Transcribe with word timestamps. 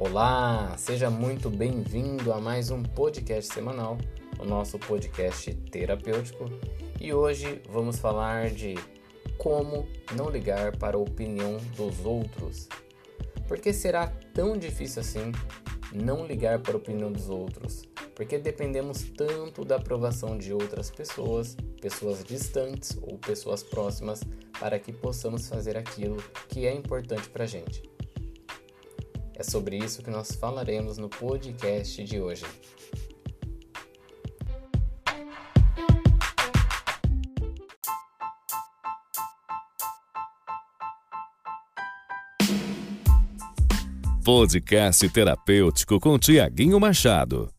Olá, 0.00 0.74
seja 0.78 1.10
muito 1.10 1.50
bem-vindo 1.50 2.32
a 2.32 2.40
mais 2.40 2.70
um 2.70 2.82
podcast 2.82 3.52
semanal, 3.52 3.98
o 4.38 4.46
nosso 4.46 4.78
podcast 4.78 5.52
terapêutico. 5.70 6.46
E 6.98 7.12
hoje 7.12 7.60
vamos 7.68 7.98
falar 7.98 8.48
de 8.48 8.76
como 9.36 9.86
não 10.16 10.30
ligar 10.30 10.74
para 10.78 10.96
a 10.96 10.98
opinião 10.98 11.58
dos 11.76 12.02
outros. 12.02 12.66
Por 13.46 13.58
que 13.58 13.74
será 13.74 14.06
tão 14.32 14.56
difícil 14.56 15.02
assim 15.02 15.32
não 15.92 16.26
ligar 16.26 16.60
para 16.60 16.72
a 16.72 16.78
opinião 16.78 17.12
dos 17.12 17.28
outros? 17.28 17.82
Porque 18.14 18.38
dependemos 18.38 19.02
tanto 19.02 19.66
da 19.66 19.76
aprovação 19.76 20.38
de 20.38 20.50
outras 20.54 20.90
pessoas, 20.90 21.58
pessoas 21.78 22.24
distantes 22.24 22.98
ou 23.02 23.18
pessoas 23.18 23.62
próximas, 23.62 24.22
para 24.58 24.78
que 24.78 24.94
possamos 24.94 25.46
fazer 25.46 25.76
aquilo 25.76 26.16
que 26.48 26.64
é 26.64 26.72
importante 26.72 27.28
para 27.28 27.44
a 27.44 27.46
gente. 27.46 27.82
É 29.40 29.42
sobre 29.42 29.78
isso 29.78 30.02
que 30.02 30.10
nós 30.10 30.32
falaremos 30.32 30.98
no 30.98 31.08
podcast 31.08 32.04
de 32.04 32.20
hoje. 32.20 32.44
Podcast 44.22 45.08
terapêutico 45.08 45.98
com 45.98 46.18
Tiaguinho 46.18 46.78
Machado. 46.78 47.50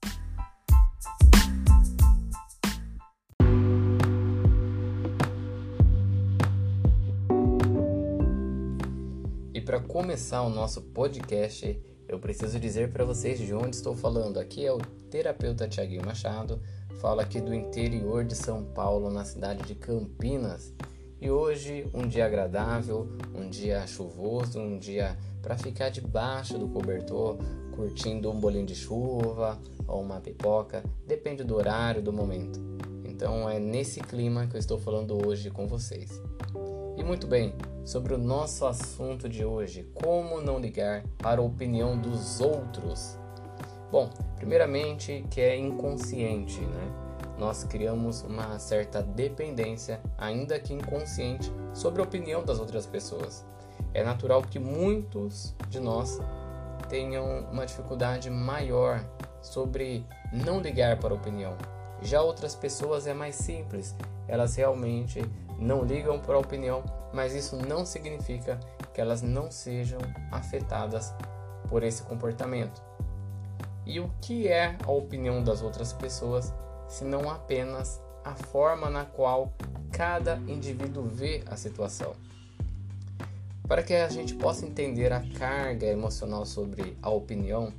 Começar 10.21 10.43
o 10.43 10.49
nosso 10.49 10.84
podcast, 10.84 11.82
eu 12.07 12.20
preciso 12.20 12.59
dizer 12.59 12.91
para 12.91 13.04
vocês 13.04 13.40
de 13.40 13.55
onde 13.55 13.76
estou 13.76 13.96
falando. 13.96 14.40
Aqui 14.40 14.63
é 14.63 14.71
o 14.71 14.77
terapeuta 15.09 15.68
Tiaguinho 15.68 16.05
Machado, 16.05 16.62
falo 17.01 17.21
aqui 17.21 17.41
do 17.41 17.55
interior 17.55 18.23
de 18.23 18.35
São 18.35 18.63
Paulo, 18.63 19.09
na 19.09 19.26
cidade 19.26 19.63
de 19.63 19.73
Campinas. 19.73 20.71
E 21.20 21.31
hoje, 21.31 21.90
um 21.91 22.07
dia 22.07 22.27
agradável, 22.27 23.09
um 23.34 23.49
dia 23.49 23.87
chuvoso, 23.87 24.59
um 24.59 24.77
dia 24.77 25.18
para 25.41 25.57
ficar 25.57 25.90
debaixo 25.90 26.55
do 26.55 26.68
cobertor, 26.68 27.40
curtindo 27.76 28.29
um 28.29 28.40
bolinho 28.40 28.68
de 28.68 28.76
chuva 28.76 29.59
ou 29.87 30.03
uma 30.03 30.21
pipoca, 30.21 30.84
depende 31.07 31.43
do 31.43 31.55
horário, 31.55 31.99
do 31.99 32.13
momento. 32.13 32.59
Então 33.03 33.49
é 33.49 33.57
nesse 33.57 33.99
clima 34.01 34.46
que 34.46 34.55
eu 34.55 34.59
estou 34.59 34.77
falando 34.77 35.27
hoje 35.27 35.49
com 35.49 35.68
vocês. 35.68 36.21
E 36.96 37.03
muito 37.03 37.26
bem, 37.26 37.55
sobre 37.84 38.13
o 38.13 38.18
nosso 38.18 38.65
assunto 38.65 39.27
de 39.27 39.43
hoje, 39.43 39.90
como 39.93 40.41
não 40.41 40.60
ligar 40.60 41.04
para 41.18 41.41
a 41.41 41.43
opinião 41.43 41.98
dos 41.98 42.40
outros. 42.40 43.18
Bom, 43.91 44.10
primeiramente 44.35 45.26
que 45.29 45.41
é 45.41 45.57
inconsciente, 45.57 46.62
né? 46.62 46.91
Nós 47.37 47.63
criamos 47.63 48.21
uma 48.21 48.59
certa 48.59 49.02
dependência, 49.02 49.99
ainda 50.18 50.59
que 50.59 50.74
inconsciente, 50.74 51.52
sobre 51.74 52.02
a 52.02 52.05
opinião 52.05 52.43
das 52.43 52.59
outras 52.59 52.85
pessoas. 52.85 53.46
É 53.93 54.04
natural 54.04 54.43
que 54.43 54.59
muitos 54.59 55.55
de 55.68 55.79
nós 55.79 56.20
tenham 56.87 57.48
uma 57.52 57.65
dificuldade 57.65 58.29
maior 58.29 59.04
sobre 59.41 60.05
não 60.32 60.62
ligar 60.62 60.99
para 60.99 61.13
a 61.13 61.18
opinião. 61.18 61.57
Já 62.02 62.21
outras 62.21 62.55
pessoas 62.55 63.07
é 63.07 63.13
mais 63.13 63.35
simples, 63.35 63.96
elas 64.28 64.56
realmente 64.56 65.22
não 65.62 65.84
ligam 65.84 66.19
para 66.19 66.35
a 66.35 66.40
opinião, 66.40 66.84
mas 67.13 67.34
isso 67.35 67.56
não 67.56 67.85
significa 67.85 68.59
que 68.94 69.00
elas 69.00 69.22
não 69.22 69.51
sejam 69.51 70.00
afetadas 70.31 71.13
por 71.69 71.84
esse 71.84 72.01
comportamento. 72.03 72.81
E 73.85 74.00
o 74.00 74.09
que 74.22 74.47
é 74.47 74.75
a 74.84 74.91
opinião 74.91 75.44
das 75.44 75.62
outras 75.62 75.94
pessoas, 75.94 76.53
se 76.88 77.06
não 77.06 77.30
apenas 77.30 78.02
a 78.24 78.34
forma 78.36 78.90
na 78.90 79.06
qual 79.06 79.53
cada 79.91 80.36
indivíduo 80.47 81.03
vê 81.03 81.44
a 81.46 81.56
situação? 81.56 82.13
Para 83.68 83.84
que 83.84 83.94
a 83.94 84.09
gente 84.09 84.36
possa 84.36 84.66
entender 84.66 85.13
a 85.13 85.24
carga 85.38 85.86
emocional 85.86 86.46
sobre 86.46 86.97
a 87.02 87.09
opinião, 87.09 87.74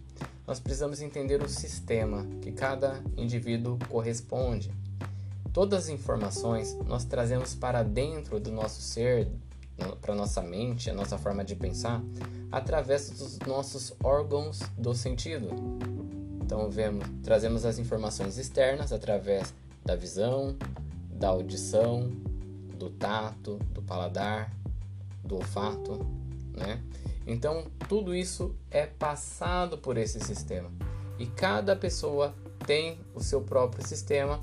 nós 0.47 0.59
precisamos 0.59 1.01
entender 1.01 1.43
o 1.43 1.49
sistema 1.49 2.27
que 2.41 2.51
cada 2.51 3.03
indivíduo 3.17 3.79
corresponde. 3.89 4.73
Todas 5.53 5.85
as 5.85 5.89
informações 5.91 6.75
nós 6.87 7.05
trazemos 7.05 7.55
para 7.55 7.83
dentro 7.83 8.41
do 8.41 8.51
nosso 8.51 8.81
ser, 8.81 9.29
para 10.01 10.15
nossa 10.15 10.41
mente, 10.41 10.89
a 10.89 10.95
nossa 10.95 11.19
forma 11.19 11.45
de 11.45 11.55
pensar, 11.55 12.03
através 12.51 13.11
dos 13.11 13.39
nossos 13.41 13.93
órgãos 14.03 14.61
do 14.79 14.95
sentido. 14.95 15.51
Então 16.41 16.71
vemos, 16.71 17.07
trazemos 17.23 17.67
as 17.67 17.79
informações 17.79 18.39
externas 18.39 18.93
através 18.93 19.53
da 19.85 19.95
visão, 19.95 20.57
da 21.11 21.29
audição, 21.29 22.11
do 22.79 22.89
tato, 22.89 23.59
do 23.73 23.83
paladar, 23.83 24.51
do 25.23 25.37
olfato, 25.37 26.07
né? 26.57 26.83
Então 27.27 27.67
tudo 27.89 28.15
isso 28.15 28.57
é 28.71 28.87
passado 28.87 29.77
por 29.77 29.99
esse 29.99 30.19
sistema 30.19 30.71
e 31.19 31.27
cada 31.27 31.77
pessoa 31.77 32.35
tem 32.67 32.99
o 33.15 33.21
seu 33.21 33.43
próprio 33.43 33.87
sistema 33.87 34.43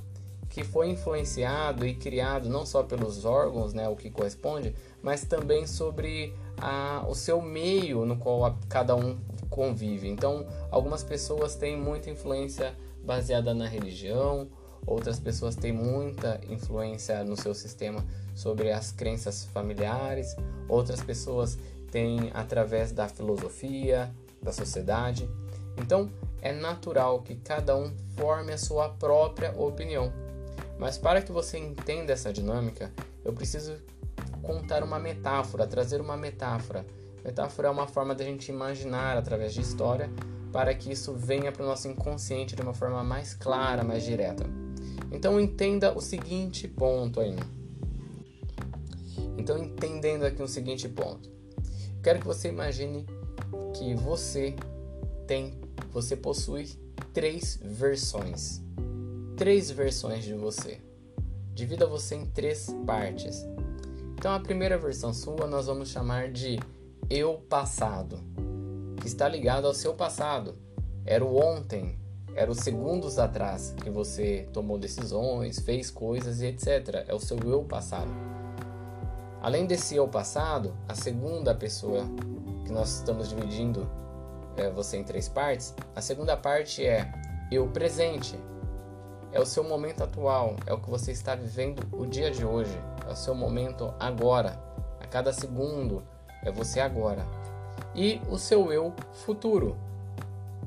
que 0.49 0.63
foi 0.63 0.89
influenciado 0.89 1.85
e 1.85 1.93
criado 1.93 2.49
não 2.49 2.65
só 2.65 2.81
pelos 2.83 3.23
órgãos, 3.23 3.73
né, 3.73 3.87
o 3.87 3.95
que 3.95 4.09
corresponde, 4.09 4.75
mas 5.01 5.23
também 5.23 5.67
sobre 5.67 6.33
a, 6.57 7.05
o 7.07 7.13
seu 7.13 7.41
meio 7.41 8.05
no 8.05 8.17
qual 8.17 8.43
a, 8.45 8.55
cada 8.67 8.95
um 8.95 9.17
convive. 9.49 10.07
Então, 10.09 10.45
algumas 10.71 11.03
pessoas 11.03 11.55
têm 11.55 11.77
muita 11.77 12.09
influência 12.09 12.75
baseada 13.03 13.53
na 13.53 13.67
religião, 13.67 14.47
outras 14.85 15.19
pessoas 15.19 15.55
têm 15.55 15.71
muita 15.71 16.39
influência 16.49 17.23
no 17.23 17.37
seu 17.37 17.53
sistema 17.53 18.03
sobre 18.33 18.71
as 18.71 18.91
crenças 18.91 19.45
familiares, 19.45 20.35
outras 20.67 21.01
pessoas 21.01 21.57
têm 21.91 22.31
através 22.33 22.91
da 22.91 23.07
filosofia, 23.07 24.11
da 24.41 24.51
sociedade. 24.51 25.29
Então, 25.77 26.09
é 26.41 26.51
natural 26.51 27.21
que 27.21 27.35
cada 27.35 27.75
um 27.75 27.91
forme 28.15 28.53
a 28.53 28.57
sua 28.57 28.89
própria 28.89 29.51
opinião. 29.51 30.11
Mas 30.79 30.97
para 30.97 31.21
que 31.21 31.31
você 31.31 31.57
entenda 31.57 32.13
essa 32.13 32.31
dinâmica, 32.31 32.89
eu 33.25 33.33
preciso 33.33 33.75
contar 34.41 34.81
uma 34.81 34.97
metáfora, 34.97 35.67
trazer 35.67 35.99
uma 35.99 36.15
metáfora. 36.15 36.85
Metáfora 37.23 37.67
é 37.67 37.71
uma 37.71 37.85
forma 37.85 38.15
de 38.15 38.23
a 38.23 38.25
gente 38.25 38.49
imaginar 38.49 39.17
através 39.17 39.53
de 39.53 39.59
história 39.59 40.09
para 40.53 40.73
que 40.73 40.89
isso 40.89 41.13
venha 41.13 41.51
para 41.51 41.63
o 41.63 41.67
nosso 41.67 41.89
inconsciente 41.89 42.55
de 42.55 42.61
uma 42.61 42.73
forma 42.73 43.03
mais 43.03 43.33
clara, 43.33 43.83
mais 43.83 44.05
direta. 44.05 44.45
Então 45.11 45.37
entenda 45.37 45.95
o 45.95 45.99
seguinte 45.99 46.65
ponto 46.65 47.19
aí. 47.19 47.35
Então 49.37 49.57
entendendo 49.57 50.23
aqui 50.23 50.41
o 50.41 50.47
seguinte 50.47 50.87
ponto. 50.87 51.29
Quero 52.01 52.19
que 52.19 52.25
você 52.25 52.47
imagine 52.47 53.05
que 53.77 53.93
você 53.95 54.55
tem, 55.27 55.59
você 55.91 56.15
possui 56.15 56.69
três 57.13 57.59
versões 57.61 58.61
três 59.39 59.71
versões 59.71 60.25
de 60.25 60.33
você. 60.33 60.81
Divida 61.53 61.87
você 61.87 62.15
em 62.15 62.25
três 62.25 62.75
partes. 62.85 63.47
Então, 64.17 64.33
a 64.33 64.39
primeira 64.41 64.77
versão 64.77 65.13
sua 65.13 65.47
nós 65.47 65.67
vamos 65.67 65.87
chamar 65.87 66.29
de 66.29 66.59
eu 67.09 67.35
passado, 67.47 68.19
que 68.99 69.07
está 69.07 69.29
ligado 69.29 69.65
ao 69.65 69.73
seu 69.73 69.93
passado. 69.93 70.55
Era 71.05 71.23
o 71.23 71.37
ontem, 71.41 71.97
era 72.35 72.51
os 72.51 72.57
segundos 72.57 73.17
atrás 73.17 73.73
que 73.81 73.89
você 73.89 74.45
tomou 74.51 74.77
decisões, 74.77 75.59
fez 75.59 75.89
coisas 75.89 76.41
e 76.41 76.47
etc. 76.47 77.05
É 77.07 77.15
o 77.15 77.19
seu 77.19 77.37
eu 77.45 77.63
passado. 77.63 78.11
Além 79.41 79.65
desse 79.65 79.95
eu 79.95 80.05
passado, 80.09 80.75
a 80.85 80.95
segunda 80.95 81.55
pessoa 81.55 82.03
que 82.65 82.73
nós 82.73 82.97
estamos 82.97 83.29
dividindo 83.29 83.89
é, 84.57 84.69
você 84.69 84.97
em 84.97 85.03
três 85.05 85.29
partes, 85.29 85.73
a 85.95 86.01
segunda 86.01 86.35
parte 86.35 86.85
é 86.85 87.09
eu 87.49 87.69
presente, 87.69 88.37
é 89.31 89.39
o 89.39 89.45
seu 89.45 89.63
momento 89.63 90.03
atual, 90.03 90.55
é 90.65 90.73
o 90.73 90.79
que 90.79 90.89
você 90.89 91.11
está 91.11 91.35
vivendo 91.35 91.85
o 91.91 92.05
dia 92.05 92.31
de 92.31 92.43
hoje, 92.43 92.75
é 93.07 93.11
o 93.11 93.15
seu 93.15 93.35
momento 93.35 93.93
agora, 93.99 94.59
a 94.99 95.05
cada 95.05 95.31
segundo, 95.31 96.03
é 96.43 96.51
você 96.51 96.79
agora. 96.79 97.25
E 97.93 98.21
o 98.29 98.37
seu 98.37 98.71
eu 98.71 98.93
futuro. 99.13 99.77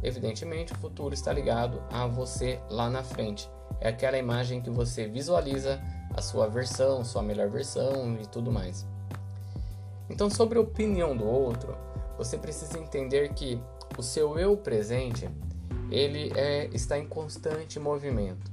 Evidentemente, 0.02 0.72
o 0.72 0.76
futuro 0.76 1.14
está 1.14 1.32
ligado 1.32 1.82
a 1.90 2.06
você 2.06 2.60
lá 2.68 2.90
na 2.90 3.02
frente. 3.02 3.48
É 3.80 3.88
aquela 3.88 4.18
imagem 4.18 4.60
que 4.60 4.70
você 4.70 5.06
visualiza 5.06 5.80
a 6.14 6.20
sua 6.20 6.48
versão, 6.48 7.04
sua 7.04 7.22
melhor 7.22 7.48
versão 7.48 8.16
e 8.20 8.26
tudo 8.26 8.50
mais. 8.50 8.86
Então, 10.10 10.28
sobre 10.28 10.58
a 10.58 10.60
opinião 10.60 11.16
do 11.16 11.24
outro, 11.24 11.76
você 12.18 12.36
precisa 12.36 12.78
entender 12.78 13.32
que 13.32 13.60
o 13.96 14.02
seu 14.02 14.38
eu 14.38 14.56
presente 14.56 15.28
ele 15.90 16.32
é, 16.36 16.68
está 16.72 16.98
em 16.98 17.06
constante 17.06 17.78
movimento 17.78 18.51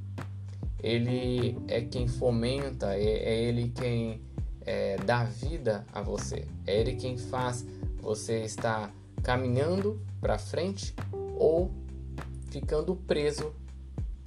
ele 0.81 1.57
é 1.67 1.81
quem 1.81 2.07
fomenta, 2.07 2.95
é, 2.95 3.03
é 3.03 3.43
ele 3.43 3.69
quem 3.69 4.21
é, 4.65 4.97
dá 4.97 5.23
vida 5.23 5.85
a 5.93 6.01
você, 6.01 6.45
é 6.65 6.79
ele 6.79 6.95
quem 6.95 7.17
faz 7.17 7.65
você 8.01 8.43
estar 8.43 8.93
caminhando 9.21 10.01
para 10.21 10.37
frente 10.37 10.95
ou 11.35 11.71
ficando 12.49 12.95
preso 12.95 13.53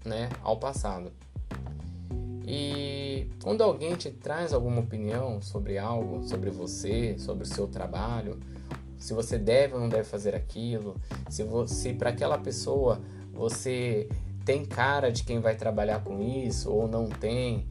né, 0.05 0.29
ao 0.43 0.59
passado. 0.59 1.13
E 2.47 3.29
quando 3.43 3.63
alguém 3.63 3.95
te 3.95 4.11
traz 4.11 4.53
alguma 4.53 4.81
opinião 4.81 5.41
sobre 5.41 5.79
algo, 5.79 6.23
sobre 6.25 6.51
você, 6.51 7.17
sobre 7.19 7.45
o 7.45 7.47
seu 7.47 7.67
trabalho, 7.67 8.39
se 8.99 9.15
você 9.15 9.39
deve 9.39 9.75
ou 9.75 9.81
não 9.81 9.89
deve 9.89 10.05
fazer 10.05 10.35
aquilo, 10.35 10.97
se, 11.29 11.45
se 11.67 11.93
para 11.95 12.11
aquela 12.11 12.39
pessoa 12.39 13.01
você 13.33 14.09
tem 14.45 14.65
cara 14.65 15.11
de 15.11 15.25
quem 15.25 15.41
vai 15.41 15.55
trabalhar 15.57 16.03
com 16.03 16.21
isso 16.21 16.71
ou 16.71 16.89
não 16.89 17.09
tem, 17.09 17.67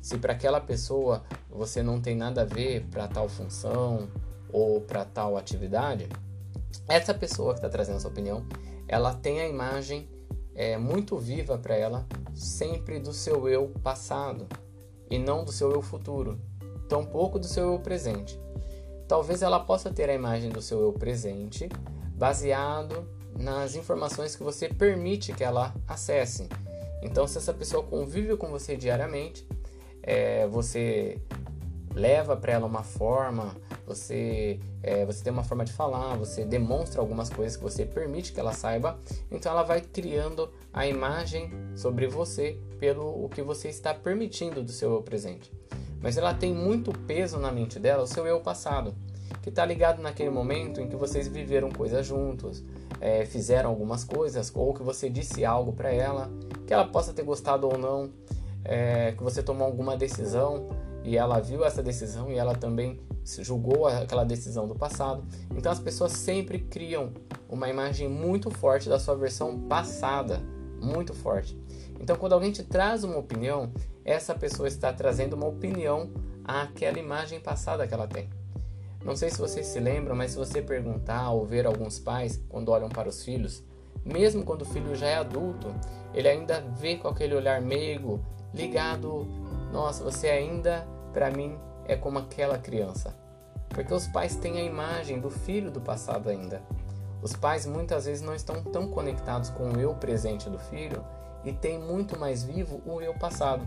se 0.00 0.18
para 0.18 0.32
aquela 0.32 0.60
pessoa 0.60 1.22
você 1.48 1.82
não 1.82 2.00
tem 2.00 2.16
nada 2.16 2.42
a 2.42 2.44
ver 2.44 2.86
para 2.90 3.08
tal 3.08 3.28
função 3.28 4.08
ou 4.52 4.80
para 4.80 5.04
tal 5.04 5.36
atividade, 5.36 6.08
essa 6.88 7.14
pessoa 7.14 7.52
que 7.52 7.58
está 7.58 7.68
trazendo 7.68 7.96
essa 7.96 8.08
opinião, 8.08 8.44
ela 8.88 9.14
tem 9.14 9.40
a 9.40 9.48
imagem 9.48 10.08
é, 10.54 10.76
muito 10.76 11.16
viva 11.16 11.56
para 11.56 11.76
ela 11.76 12.06
sempre 12.34 12.98
do 12.98 13.12
seu 13.12 13.48
eu 13.48 13.68
passado 13.82 14.46
e 15.10 15.18
não 15.18 15.44
do 15.44 15.52
seu 15.52 15.70
eu 15.70 15.82
futuro, 15.82 16.40
tampouco 16.88 17.38
do 17.38 17.46
seu 17.46 17.72
eu 17.72 17.78
presente. 17.78 18.38
Talvez 19.06 19.42
ela 19.42 19.60
possa 19.60 19.90
ter 19.90 20.08
a 20.08 20.14
imagem 20.14 20.50
do 20.50 20.62
seu 20.62 20.80
eu 20.80 20.92
presente 20.92 21.68
baseado 22.14 23.06
nas 23.42 23.74
informações 23.74 24.36
que 24.36 24.42
você 24.42 24.68
permite 24.68 25.32
que 25.32 25.42
ela 25.42 25.74
acesse. 25.86 26.48
Então, 27.02 27.26
se 27.26 27.36
essa 27.38 27.52
pessoa 27.52 27.82
convive 27.82 28.36
com 28.36 28.48
você 28.48 28.76
diariamente, 28.76 29.44
é, 30.00 30.46
você 30.46 31.18
leva 31.92 32.36
para 32.36 32.52
ela 32.52 32.66
uma 32.66 32.84
forma, 32.84 33.54
você, 33.84 34.60
é, 34.82 35.04
você 35.04 35.24
tem 35.24 35.32
uma 35.32 35.42
forma 35.42 35.64
de 35.64 35.72
falar, 35.72 36.16
você 36.16 36.44
demonstra 36.44 37.00
algumas 37.00 37.28
coisas 37.28 37.56
que 37.56 37.62
você 37.62 37.84
permite 37.84 38.32
que 38.32 38.40
ela 38.40 38.52
saiba, 38.52 38.98
então 39.30 39.50
ela 39.52 39.64
vai 39.64 39.80
criando 39.80 40.48
a 40.72 40.86
imagem 40.86 41.50
sobre 41.74 42.06
você 42.06 42.56
pelo 42.78 43.24
o 43.24 43.28
que 43.28 43.42
você 43.42 43.68
está 43.68 43.92
permitindo 43.92 44.62
do 44.62 44.70
seu 44.70 44.92
eu 44.92 45.02
presente. 45.02 45.52
Mas 46.00 46.16
ela 46.16 46.32
tem 46.32 46.54
muito 46.54 46.92
peso 46.92 47.38
na 47.38 47.52
mente 47.52 47.78
dela, 47.78 48.04
o 48.04 48.06
seu 48.06 48.26
eu 48.26 48.40
passado, 48.40 48.94
que 49.42 49.48
está 49.48 49.64
ligado 49.64 50.00
naquele 50.00 50.30
momento 50.30 50.80
em 50.80 50.88
que 50.88 50.96
vocês 50.96 51.28
viveram 51.28 51.70
coisas 51.70 52.06
juntos, 52.06 52.62
é, 53.02 53.26
fizeram 53.26 53.68
algumas 53.68 54.04
coisas, 54.04 54.52
ou 54.54 54.72
que 54.72 54.82
você 54.84 55.10
disse 55.10 55.44
algo 55.44 55.72
para 55.72 55.92
ela, 55.92 56.30
que 56.64 56.72
ela 56.72 56.86
possa 56.86 57.12
ter 57.12 57.24
gostado 57.24 57.66
ou 57.66 57.76
não, 57.76 58.12
é, 58.64 59.10
que 59.10 59.24
você 59.24 59.42
tomou 59.42 59.66
alguma 59.66 59.96
decisão 59.96 60.68
e 61.02 61.16
ela 61.16 61.40
viu 61.40 61.64
essa 61.64 61.82
decisão 61.82 62.30
e 62.30 62.38
ela 62.38 62.54
também 62.54 63.00
julgou 63.24 63.88
aquela 63.88 64.22
decisão 64.22 64.68
do 64.68 64.76
passado. 64.76 65.24
Então 65.50 65.72
as 65.72 65.80
pessoas 65.80 66.12
sempre 66.12 66.60
criam 66.60 67.12
uma 67.48 67.68
imagem 67.68 68.08
muito 68.08 68.52
forte 68.52 68.88
da 68.88 69.00
sua 69.00 69.16
versão 69.16 69.58
passada, 69.62 70.40
muito 70.80 71.12
forte. 71.12 71.60
Então 71.98 72.14
quando 72.14 72.34
alguém 72.34 72.52
te 72.52 72.62
traz 72.62 73.02
uma 73.02 73.18
opinião, 73.18 73.72
essa 74.04 74.32
pessoa 74.32 74.68
está 74.68 74.92
trazendo 74.92 75.34
uma 75.34 75.48
opinião 75.48 76.08
àquela 76.44 77.00
imagem 77.00 77.40
passada 77.40 77.84
que 77.84 77.92
ela 77.92 78.06
tem. 78.06 78.30
Não 79.04 79.16
sei 79.16 79.30
se 79.30 79.38
vocês 79.38 79.66
se 79.66 79.80
lembram, 79.80 80.14
mas 80.14 80.32
se 80.32 80.36
você 80.36 80.62
perguntar 80.62 81.30
ou 81.30 81.44
ver 81.44 81.66
alguns 81.66 81.98
pais 81.98 82.40
quando 82.48 82.70
olham 82.70 82.88
para 82.88 83.08
os 83.08 83.24
filhos, 83.24 83.62
mesmo 84.04 84.44
quando 84.44 84.62
o 84.62 84.66
filho 84.66 84.94
já 84.94 85.06
é 85.06 85.16
adulto, 85.16 85.74
ele 86.14 86.28
ainda 86.28 86.60
vê 86.60 86.96
com 86.96 87.08
aquele 87.08 87.34
olhar 87.34 87.60
meigo, 87.60 88.24
ligado, 88.54 89.26
nossa, 89.72 90.04
você 90.04 90.28
ainda 90.28 90.86
para 91.12 91.30
mim 91.30 91.58
é 91.86 91.96
como 91.96 92.18
aquela 92.18 92.58
criança. 92.58 93.14
Porque 93.68 93.92
os 93.92 94.06
pais 94.06 94.36
têm 94.36 94.58
a 94.58 94.62
imagem 94.62 95.18
do 95.18 95.30
filho 95.30 95.70
do 95.70 95.80
passado 95.80 96.28
ainda. 96.28 96.62
Os 97.22 97.32
pais 97.34 97.66
muitas 97.66 98.04
vezes 98.04 98.22
não 98.22 98.34
estão 98.34 98.62
tão 98.62 98.88
conectados 98.88 99.50
com 99.50 99.70
o 99.70 99.80
eu 99.80 99.94
presente 99.94 100.50
do 100.50 100.58
filho 100.58 101.04
e 101.44 101.52
têm 101.52 101.78
muito 101.78 102.18
mais 102.18 102.44
vivo 102.44 102.82
o 102.84 103.00
eu 103.00 103.14
passado. 103.14 103.66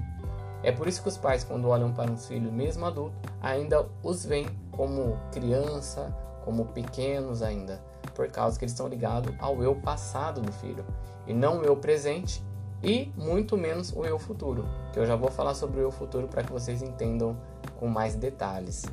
É 0.61 0.71
por 0.71 0.87
isso 0.87 1.01
que 1.01 1.09
os 1.09 1.17
pais, 1.17 1.43
quando 1.43 1.69
olham 1.69 1.93
para 1.93 2.11
um 2.11 2.17
filho 2.17 2.51
mesmo 2.51 2.85
adulto, 2.85 3.15
ainda 3.41 3.87
os 4.03 4.25
veem 4.25 4.47
como 4.75 5.17
criança, 5.31 6.15
como 6.43 6.65
pequenos 6.65 7.41
ainda, 7.41 7.81
por 8.13 8.29
causa 8.29 8.57
que 8.57 8.65
eles 8.65 8.73
estão 8.73 8.87
ligados 8.87 9.33
ao 9.39 9.63
eu 9.63 9.75
passado 9.75 10.41
do 10.41 10.51
filho 10.51 10.85
e 11.25 11.33
não 11.33 11.59
o 11.59 11.63
eu 11.63 11.75
presente 11.75 12.43
e 12.83 13.11
muito 13.17 13.57
menos 13.57 13.91
o 13.91 14.05
eu 14.05 14.19
futuro, 14.19 14.65
que 14.93 14.99
eu 14.99 15.05
já 15.05 15.15
vou 15.15 15.31
falar 15.31 15.55
sobre 15.55 15.79
o 15.79 15.83
eu 15.83 15.91
futuro 15.91 16.27
para 16.27 16.43
que 16.43 16.51
vocês 16.51 16.81
entendam 16.81 17.35
com 17.77 17.87
mais 17.87 18.15
detalhes. 18.15 18.83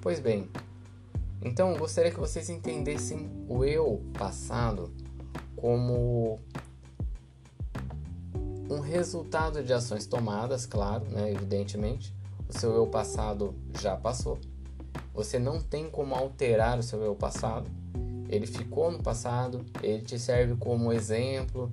Pois 0.00 0.18
bem, 0.18 0.48
então 1.42 1.76
gostaria 1.76 2.10
que 2.10 2.18
vocês 2.18 2.48
entendessem 2.48 3.30
o 3.48 3.64
eu 3.64 4.02
passado 4.16 4.90
como 5.56 6.40
um 8.70 8.80
resultado 8.80 9.62
de 9.62 9.72
ações 9.72 10.06
tomadas, 10.06 10.64
claro, 10.64 11.04
né, 11.06 11.30
evidentemente. 11.30 12.15
O 12.48 12.58
seu 12.58 12.74
eu 12.74 12.86
passado 12.86 13.54
já 13.80 13.96
passou. 13.96 14.38
Você 15.14 15.38
não 15.38 15.60
tem 15.60 15.88
como 15.88 16.14
alterar 16.14 16.78
o 16.78 16.82
seu 16.82 17.02
eu 17.02 17.14
passado. 17.14 17.70
Ele 18.28 18.46
ficou 18.46 18.90
no 18.90 19.02
passado, 19.02 19.64
ele 19.82 20.02
te 20.02 20.18
serve 20.18 20.56
como 20.56 20.92
exemplo, 20.92 21.72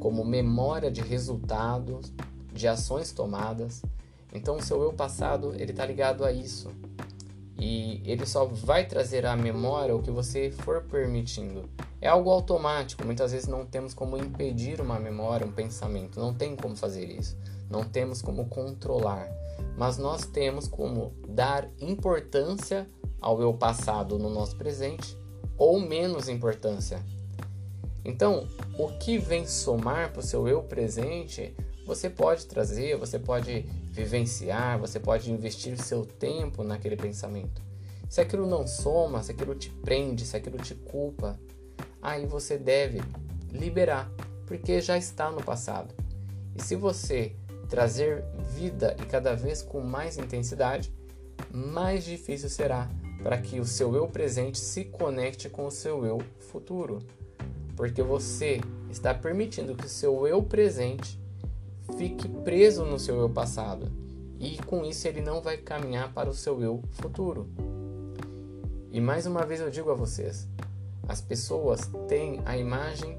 como 0.00 0.24
memória 0.24 0.90
de 0.90 1.00
resultados, 1.00 2.12
de 2.52 2.66
ações 2.66 3.12
tomadas. 3.12 3.82
Então 4.32 4.56
o 4.56 4.62
seu 4.62 4.82
eu 4.82 4.92
passado, 4.92 5.54
ele 5.56 5.72
está 5.72 5.84
ligado 5.84 6.24
a 6.24 6.32
isso. 6.32 6.70
E 7.58 8.00
ele 8.04 8.24
só 8.24 8.46
vai 8.46 8.86
trazer 8.86 9.26
à 9.26 9.36
memória 9.36 9.94
o 9.94 10.02
que 10.02 10.10
você 10.10 10.50
for 10.50 10.82
permitindo. 10.82 11.68
É 12.00 12.08
algo 12.08 12.30
automático, 12.30 13.04
muitas 13.04 13.32
vezes 13.32 13.46
não 13.46 13.66
temos 13.66 13.92
como 13.92 14.16
impedir 14.16 14.80
uma 14.80 14.98
memória, 14.98 15.46
um 15.46 15.52
pensamento, 15.52 16.18
não 16.18 16.32
tem 16.32 16.56
como 16.56 16.74
fazer 16.74 17.04
isso. 17.04 17.36
Não 17.68 17.84
temos 17.84 18.22
como 18.22 18.46
controlar, 18.46 19.28
mas 19.76 19.98
nós 19.98 20.26
temos 20.26 20.66
como 20.66 21.12
dar 21.28 21.68
importância 21.80 22.88
ao 23.20 23.40
eu 23.40 23.52
passado 23.54 24.18
no 24.18 24.30
nosso 24.30 24.56
presente 24.56 25.16
ou 25.56 25.78
menos 25.78 26.28
importância. 26.28 27.02
Então, 28.04 28.48
o 28.78 28.88
que 28.98 29.18
vem 29.18 29.46
somar 29.46 30.10
para 30.12 30.20
o 30.20 30.24
seu 30.24 30.48
eu 30.48 30.62
presente, 30.62 31.54
você 31.86 32.08
pode 32.08 32.46
trazer, 32.46 32.96
você 32.96 33.18
pode 33.18 33.62
vivenciar, 33.90 34.78
você 34.78 34.98
pode 34.98 35.30
investir 35.30 35.76
seu 35.78 36.06
tempo 36.06 36.62
naquele 36.62 36.96
pensamento. 36.96 37.60
Se 38.08 38.20
aquilo 38.20 38.46
não 38.46 38.66
soma, 38.66 39.22
se 39.22 39.32
aquilo 39.32 39.54
te 39.54 39.70
prende, 39.70 40.24
se 40.24 40.36
aquilo 40.36 40.56
te 40.56 40.74
culpa, 40.74 41.38
aí 42.00 42.26
você 42.26 42.56
deve 42.56 43.00
liberar, 43.52 44.10
porque 44.46 44.80
já 44.80 44.96
está 44.96 45.30
no 45.30 45.42
passado. 45.42 45.94
E 46.56 46.62
se 46.62 46.74
você 46.74 47.36
trazer 47.70 48.24
vida 48.52 48.96
e 49.00 49.06
cada 49.06 49.34
vez 49.34 49.62
com 49.62 49.80
mais 49.80 50.18
intensidade, 50.18 50.92
mais 51.52 52.04
difícil 52.04 52.50
será 52.50 52.90
para 53.22 53.38
que 53.38 53.60
o 53.60 53.64
seu 53.64 53.94
eu 53.94 54.08
presente 54.08 54.58
se 54.58 54.84
conecte 54.84 55.48
com 55.48 55.66
o 55.66 55.70
seu 55.70 56.04
eu 56.04 56.18
futuro. 56.38 56.98
Porque 57.76 58.02
você 58.02 58.60
está 58.90 59.14
permitindo 59.14 59.76
que 59.76 59.86
o 59.86 59.88
seu 59.88 60.26
eu 60.26 60.42
presente 60.42 61.18
fique 61.96 62.28
preso 62.28 62.84
no 62.84 62.98
seu 62.98 63.18
eu 63.20 63.30
passado 63.30 63.90
e 64.38 64.58
com 64.64 64.84
isso 64.84 65.06
ele 65.06 65.20
não 65.20 65.40
vai 65.40 65.56
caminhar 65.56 66.12
para 66.12 66.28
o 66.28 66.34
seu 66.34 66.60
eu 66.60 66.82
futuro. 66.90 67.48
E 68.90 69.00
mais 69.00 69.26
uma 69.26 69.46
vez 69.46 69.60
eu 69.60 69.70
digo 69.70 69.90
a 69.90 69.94
vocês: 69.94 70.48
as 71.06 71.20
pessoas 71.20 71.88
têm 72.08 72.40
a 72.44 72.56
imagem 72.56 73.16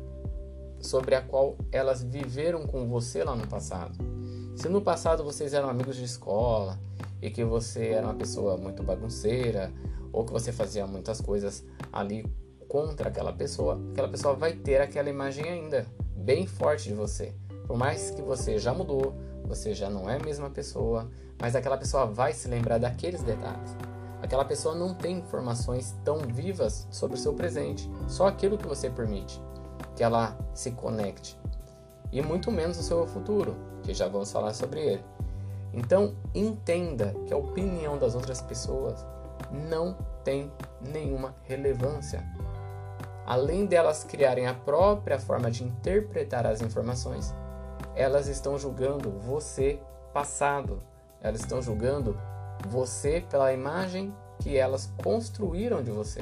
sobre 0.81 1.15
a 1.15 1.22
qual 1.22 1.55
elas 1.72 2.03
viveram 2.03 2.65
com 2.65 2.88
você 2.88 3.24
lá 3.24 3.36
no 3.36 3.48
passado. 3.48 4.21
Se 4.55 4.70
no 4.70 4.81
passado 4.81 5.24
vocês 5.24 5.53
eram 5.53 5.70
amigos 5.70 5.96
de 5.96 6.03
escola 6.03 6.77
e 7.22 7.29
que 7.29 7.43
você 7.43 7.89
era 7.89 8.05
uma 8.05 8.15
pessoa 8.15 8.58
muito 8.58 8.84
bagunceira 8.84 9.72
ou 10.12 10.25
que 10.25 10.31
você 10.31 10.51
fazia 10.51 10.86
muitas 10.86 11.22
coisas 11.22 11.63
ali 11.91 12.25
contra 12.67 13.10
aquela 13.10 13.34
pessoa, 13.34 13.79
aquela 13.91 14.08
pessoa 14.08 14.34
vai 14.36 14.53
ter 14.53 14.81
aquela 14.81 15.10
imagem 15.10 15.46
ainda 15.46 15.86
bem 16.15 16.46
forte 16.46 16.89
de 16.89 16.93
você. 16.93 17.34
Por 17.65 17.77
mais 17.77 18.12
que 18.12 18.22
você 18.22 18.58
já 18.58 18.74
mudou, 18.74 19.15
você 19.46 19.74
já 19.74 19.89
não 19.89 20.10
é 20.10 20.17
a 20.17 20.24
mesma 20.24 20.50
pessoa, 20.50 21.10
mas 21.39 21.55
aquela 21.55 21.77
pessoa 21.77 22.05
vai 22.05 22.34
se 22.34 22.48
lembrar 22.48 22.77
daqueles 22.77 23.24
detalhes. 23.24 23.75
Aquela 24.22 24.46
pessoa 24.46 24.75
não 24.75 24.93
tem 24.93 25.17
informações 25.17 25.96
tão 26.03 26.20
vivas 26.20 26.88
sobre 26.91 27.17
o 27.17 27.20
seu 27.20 27.34
presente, 27.34 27.89
só 28.08 28.27
aquilo 28.27 28.58
que 28.58 28.67
você 28.67 28.89
permite 28.89 29.41
que 29.96 30.03
ela 30.03 30.38
se 30.53 30.72
conecte. 30.72 31.38
E 32.12 32.22
muito 32.22 32.51
menos 32.51 32.77
o 32.77 32.84
seu 32.84 33.08
futuro, 33.08 33.56
que 33.84 33.94
já 33.94 34.08
vamos 34.08 34.32
falar 34.32 34.53
sobre 34.53 34.82
ele. 34.82 35.03
Então, 35.74 36.13
entenda 36.36 37.15
que 37.25 37.34
a 37.34 37.38
opinião 37.38 37.98
das 37.98 38.15
outras 38.15 38.41
pessoas 38.41 39.06
não 39.51 39.96
tem 40.24 40.51
nenhuma 40.82 41.34
relevância. 41.44 42.24
Além 43.25 43.65
delas 43.65 44.03
criarem 44.03 44.48
a 44.48 44.53
própria 44.53 45.18
forma 45.20 45.50
de 45.50 45.63
interpretar 45.63 46.46
as 46.46 46.62
informações, 46.62 47.34
elas 47.96 48.27
estão 48.27 48.58
julgando 48.58 49.12
você 49.12 49.80
passado. 50.13 50.80
Elas 51.22 51.41
estão 51.41 51.62
julgando 51.62 52.20
você 52.68 53.24
pela 53.30 53.53
imagem 53.53 54.13
que 54.39 54.58
elas 54.58 54.91
construíram 55.03 55.84
de 55.84 55.91
você. 55.91 56.22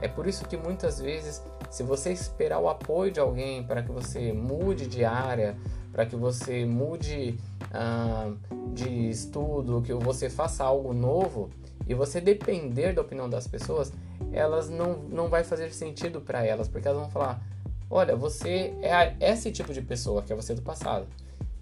É 0.00 0.08
por 0.08 0.26
isso 0.26 0.44
que 0.46 0.56
muitas 0.56 1.00
vezes, 1.00 1.42
se 1.72 1.82
você 1.82 2.12
esperar 2.12 2.60
o 2.60 2.68
apoio 2.68 3.10
de 3.10 3.18
alguém 3.18 3.64
para 3.64 3.82
que 3.82 3.90
você 3.90 4.30
mude 4.30 4.86
de 4.86 5.06
área, 5.06 5.56
para 5.90 6.04
que 6.04 6.14
você 6.14 6.66
mude 6.66 7.38
ah, 7.72 8.30
de 8.74 9.08
estudo, 9.08 9.80
que 9.80 9.94
você 9.94 10.28
faça 10.28 10.62
algo 10.62 10.92
novo, 10.92 11.48
e 11.88 11.94
você 11.94 12.20
depender 12.20 12.92
da 12.92 13.00
opinião 13.00 13.26
das 13.26 13.48
pessoas, 13.48 13.90
elas 14.34 14.68
não, 14.68 14.98
não 15.08 15.28
vai 15.28 15.44
fazer 15.44 15.72
sentido 15.72 16.20
para 16.20 16.44
elas, 16.44 16.68
porque 16.68 16.86
elas 16.86 17.00
vão 17.00 17.10
falar: 17.10 17.42
olha, 17.88 18.14
você 18.14 18.74
é 18.82 19.16
esse 19.18 19.50
tipo 19.50 19.72
de 19.72 19.80
pessoa 19.80 20.20
que 20.20 20.30
é 20.30 20.36
você 20.36 20.54
do 20.54 20.60
passado. 20.60 21.06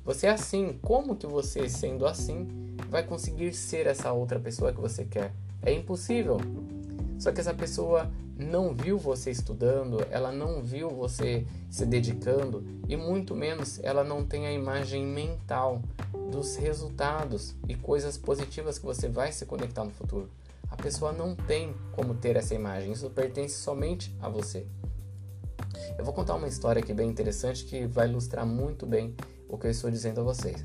Você 0.04 0.26
é 0.26 0.30
assim, 0.30 0.76
como 0.82 1.14
que 1.14 1.26
você, 1.26 1.68
sendo 1.68 2.04
assim, 2.04 2.48
vai 2.88 3.04
conseguir 3.04 3.52
ser 3.52 3.86
essa 3.86 4.10
outra 4.10 4.40
pessoa 4.40 4.72
que 4.72 4.80
você 4.80 5.04
quer? 5.04 5.32
É 5.62 5.72
impossível. 5.72 6.38
Só 7.16 7.30
que 7.30 7.40
essa 7.40 7.54
pessoa 7.54 8.10
não 8.40 8.74
viu 8.74 8.98
você 8.98 9.30
estudando, 9.30 10.04
ela 10.10 10.32
não 10.32 10.62
viu 10.62 10.88
você 10.90 11.46
se 11.70 11.86
dedicando 11.86 12.64
e 12.88 12.96
muito 12.96 13.34
menos 13.34 13.78
ela 13.82 14.02
não 14.02 14.24
tem 14.24 14.46
a 14.46 14.52
imagem 14.52 15.04
mental 15.04 15.82
dos 16.32 16.56
resultados 16.56 17.54
e 17.68 17.74
coisas 17.74 18.16
positivas 18.16 18.78
que 18.78 18.84
você 18.84 19.08
vai 19.08 19.30
se 19.32 19.46
conectar 19.46 19.84
no 19.84 19.90
futuro. 19.90 20.28
A 20.70 20.76
pessoa 20.76 21.12
não 21.12 21.34
tem 21.34 21.74
como 21.92 22.14
ter 22.14 22.36
essa 22.36 22.54
imagem, 22.54 22.92
isso 22.92 23.10
pertence 23.10 23.56
somente 23.56 24.14
a 24.20 24.28
você. 24.28 24.66
Eu 25.98 26.04
vou 26.04 26.14
contar 26.14 26.34
uma 26.34 26.48
história 26.48 26.80
aqui 26.80 26.92
bem 26.92 27.08
interessante 27.08 27.64
que 27.64 27.86
vai 27.86 28.08
ilustrar 28.08 28.46
muito 28.46 28.86
bem 28.86 29.14
o 29.48 29.58
que 29.58 29.66
eu 29.66 29.70
estou 29.70 29.90
dizendo 29.90 30.20
a 30.20 30.24
vocês. 30.24 30.64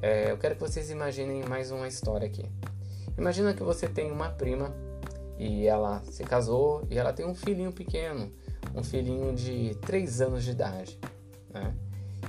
É, 0.00 0.30
eu 0.30 0.38
quero 0.38 0.54
que 0.54 0.60
vocês 0.60 0.90
imaginem 0.90 1.42
mais 1.44 1.70
uma 1.70 1.88
história 1.88 2.26
aqui. 2.26 2.44
Imagina 3.16 3.54
que 3.54 3.62
você 3.62 3.88
tem 3.88 4.10
uma 4.10 4.28
prima 4.28 4.74
e 5.38 5.66
ela 5.66 6.02
se 6.04 6.22
casou 6.24 6.86
e 6.90 6.98
ela 6.98 7.12
tem 7.12 7.26
um 7.26 7.34
filhinho 7.34 7.72
pequeno, 7.72 8.30
um 8.74 8.82
filhinho 8.82 9.34
de 9.34 9.74
3 9.82 10.20
anos 10.20 10.44
de 10.44 10.50
idade. 10.50 10.98
Né? 11.50 11.74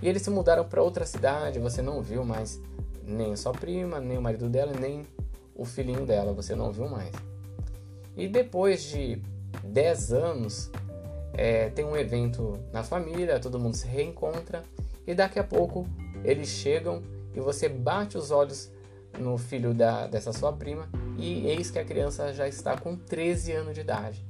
E 0.01 0.07
eles 0.07 0.21
se 0.21 0.29
mudaram 0.29 0.65
para 0.65 0.81
outra 0.81 1.05
cidade, 1.05 1.59
você 1.59 1.81
não 1.81 2.01
viu 2.01 2.23
mais 2.23 2.61
nem 3.03 3.35
sua 3.35 3.51
prima, 3.51 3.99
nem 3.99 4.17
o 4.17 4.21
marido 4.21 4.49
dela, 4.49 4.73
nem 4.73 5.05
o 5.55 5.63
filhinho 5.63 6.05
dela, 6.05 6.33
você 6.33 6.55
não 6.55 6.71
viu 6.71 6.87
mais. 6.87 7.11
E 8.17 8.27
depois 8.27 8.83
de 8.83 9.21
10 9.63 10.13
anos, 10.13 10.71
é, 11.33 11.69
tem 11.69 11.85
um 11.85 11.95
evento 11.95 12.59
na 12.71 12.83
família, 12.83 13.39
todo 13.39 13.59
mundo 13.59 13.75
se 13.75 13.87
reencontra 13.87 14.63
e 15.05 15.13
daqui 15.13 15.37
a 15.37 15.43
pouco 15.43 15.87
eles 16.23 16.47
chegam 16.47 17.03
e 17.33 17.39
você 17.39 17.67
bate 17.67 18.17
os 18.17 18.31
olhos 18.31 18.71
no 19.19 19.37
filho 19.37 19.73
da, 19.73 20.07
dessa 20.07 20.33
sua 20.33 20.51
prima 20.53 20.89
e 21.17 21.47
eis 21.47 21.71
que 21.71 21.79
a 21.79 21.85
criança 21.85 22.33
já 22.33 22.47
está 22.47 22.77
com 22.77 22.95
13 22.95 23.51
anos 23.53 23.75
de 23.75 23.81
idade. 23.81 24.25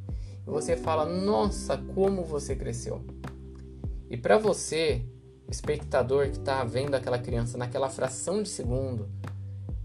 E 0.45 0.49
você 0.49 0.75
fala: 0.75 1.05
Nossa, 1.05 1.77
como 1.93 2.23
você 2.23 2.55
cresceu! 2.55 3.01
E 4.09 4.15
para 4.15 4.37
você, 4.37 5.01
espectador 5.49 6.29
que 6.29 6.37
está 6.37 6.63
vendo 6.63 6.95
aquela 6.95 7.17
criança 7.17 7.57
naquela 7.57 7.89
fração 7.89 8.43
de 8.43 8.49
segundo, 8.49 9.09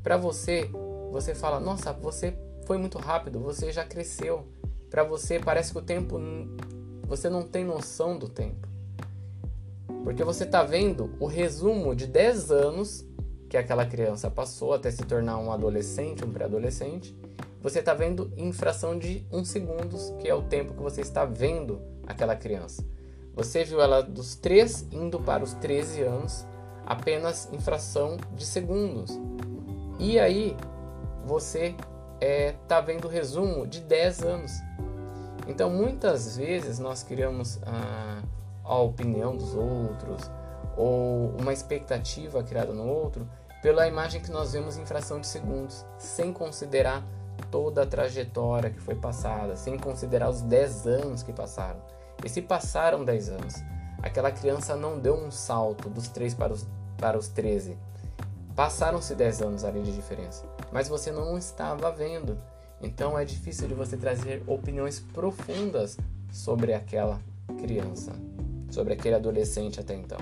para 0.03 0.17
você, 0.17 0.71
você 1.11 1.35
fala: 1.35 1.59
Nossa, 1.59 1.93
você 1.93 2.37
foi 2.67 2.79
muito 2.79 2.99
rápido, 2.99 3.41
você 3.41 3.73
já 3.73 3.85
cresceu. 3.85 4.47
Para 4.89 5.05
você, 5.05 5.39
parece 5.39 5.73
que 5.73 5.79
o 5.79 5.83
tempo. 5.83 6.19
Você 7.07 7.29
não 7.29 7.43
tem 7.43 7.65
noção 7.65 8.17
do 8.17 8.29
tempo. 8.29 8.69
Porque 10.05 10.23
você 10.23 10.45
está 10.45 10.63
vendo 10.63 11.11
o 11.19 11.27
resumo 11.27 11.95
de 11.95 12.07
10 12.07 12.51
anos 12.51 13.05
que 13.51 13.57
aquela 13.57 13.85
criança 13.85 14.31
passou 14.31 14.73
até 14.73 14.93
se 14.93 15.03
tornar 15.03 15.37
um 15.37 15.51
adolescente, 15.51 16.25
um 16.25 16.31
pré-adolescente, 16.31 17.15
você 17.61 17.81
está 17.81 17.93
vendo 17.93 18.33
em 18.37 18.53
fração 18.53 18.97
de 18.97 19.27
um 19.31 19.45
segundo, 19.45 19.97
que 20.19 20.29
é 20.29 20.35
o 20.35 20.43
tempo 20.43 20.73
que 20.73 20.81
você 20.81 21.01
está 21.01 21.25
vendo 21.25 21.83
aquela 22.07 22.37
criança. 22.37 22.85
Você 23.35 23.65
viu 23.65 23.81
ela 23.81 24.03
dos 24.03 24.37
3 24.37 24.87
indo 24.93 25.19
para 25.19 25.43
os 25.43 25.53
13 25.55 26.03
anos, 26.03 26.47
apenas 26.87 27.49
em 27.53 27.59
fração 27.59 28.17
de 28.37 28.47
segundos. 28.47 29.19
E 29.99 30.17
aí 30.21 30.57
você 31.27 31.75
está 31.75 31.87
é, 32.21 32.55
tá 32.69 32.81
vendo 32.81 33.07
o 33.07 33.09
resumo 33.09 33.67
de 33.67 33.81
10 33.81 34.23
anos. 34.23 34.53
Então 35.49 35.69
muitas 35.69 36.37
vezes 36.37 36.79
nós 36.79 37.03
criamos 37.03 37.59
a, 37.65 38.23
a 38.63 38.79
opinião 38.79 39.37
dos 39.37 39.57
outros 39.57 40.31
ou 40.77 41.35
uma 41.37 41.53
expectativa 41.53 42.45
criada 42.45 42.73
no 42.73 42.87
outro 42.87 43.29
pela 43.63 43.87
imagem 43.87 44.21
que 44.21 44.31
nós 44.31 44.53
vemos 44.53 44.77
em 44.77 44.87
fração 44.87 45.21
de 45.21 45.27
segundos, 45.27 45.85
sem 45.99 46.33
considerar 46.33 47.05
toda 47.51 47.83
a 47.83 47.87
trajetória 47.87 48.71
que 48.71 48.81
foi 48.81 48.95
passada, 48.95 49.57
sem 49.57 49.79
considerar 49.79 50.31
os 50.31 50.41
10 50.43 50.87
anos 50.87 51.23
que 51.23 51.33
passaram. 51.33 51.81
E 52.25 52.29
se 52.29 52.43
passaram 52.43 53.05
10 53.05 53.29
anos, 53.31 53.55
aquela 54.03 54.31
criança 54.31 54.77
não 54.77 54.99
deu 54.99 55.15
um 55.15 55.31
salto 55.31 55.89
dos 55.89 56.09
3 56.09 56.35
para 56.35 56.53
os, 56.53 56.67
para 56.97 57.19
os 57.19 57.29
13. 57.29 57.77
Passaram-se 58.55 59.15
10 59.15 59.43
anos 59.43 59.65
ali 59.65 59.83
de 59.83 59.93
diferença, 59.93 60.45
mas 60.73 60.89
você 60.89 61.11
não 61.11 61.37
estava 61.39 61.91
vendo. 61.91 62.39
Então 62.83 63.19
é 63.19 63.25
difícil 63.25 63.69
de 63.69 63.75
você 63.75 63.97
trazer 63.97 64.43
opiniões 64.47 65.01
profundas 65.01 65.99
sobre 66.33 66.73
aquela 66.73 67.21
criança, 67.59 68.13
sobre 68.71 68.95
aquele 68.95 69.15
adolescente 69.15 69.81
até 69.81 69.95
então. 69.95 70.19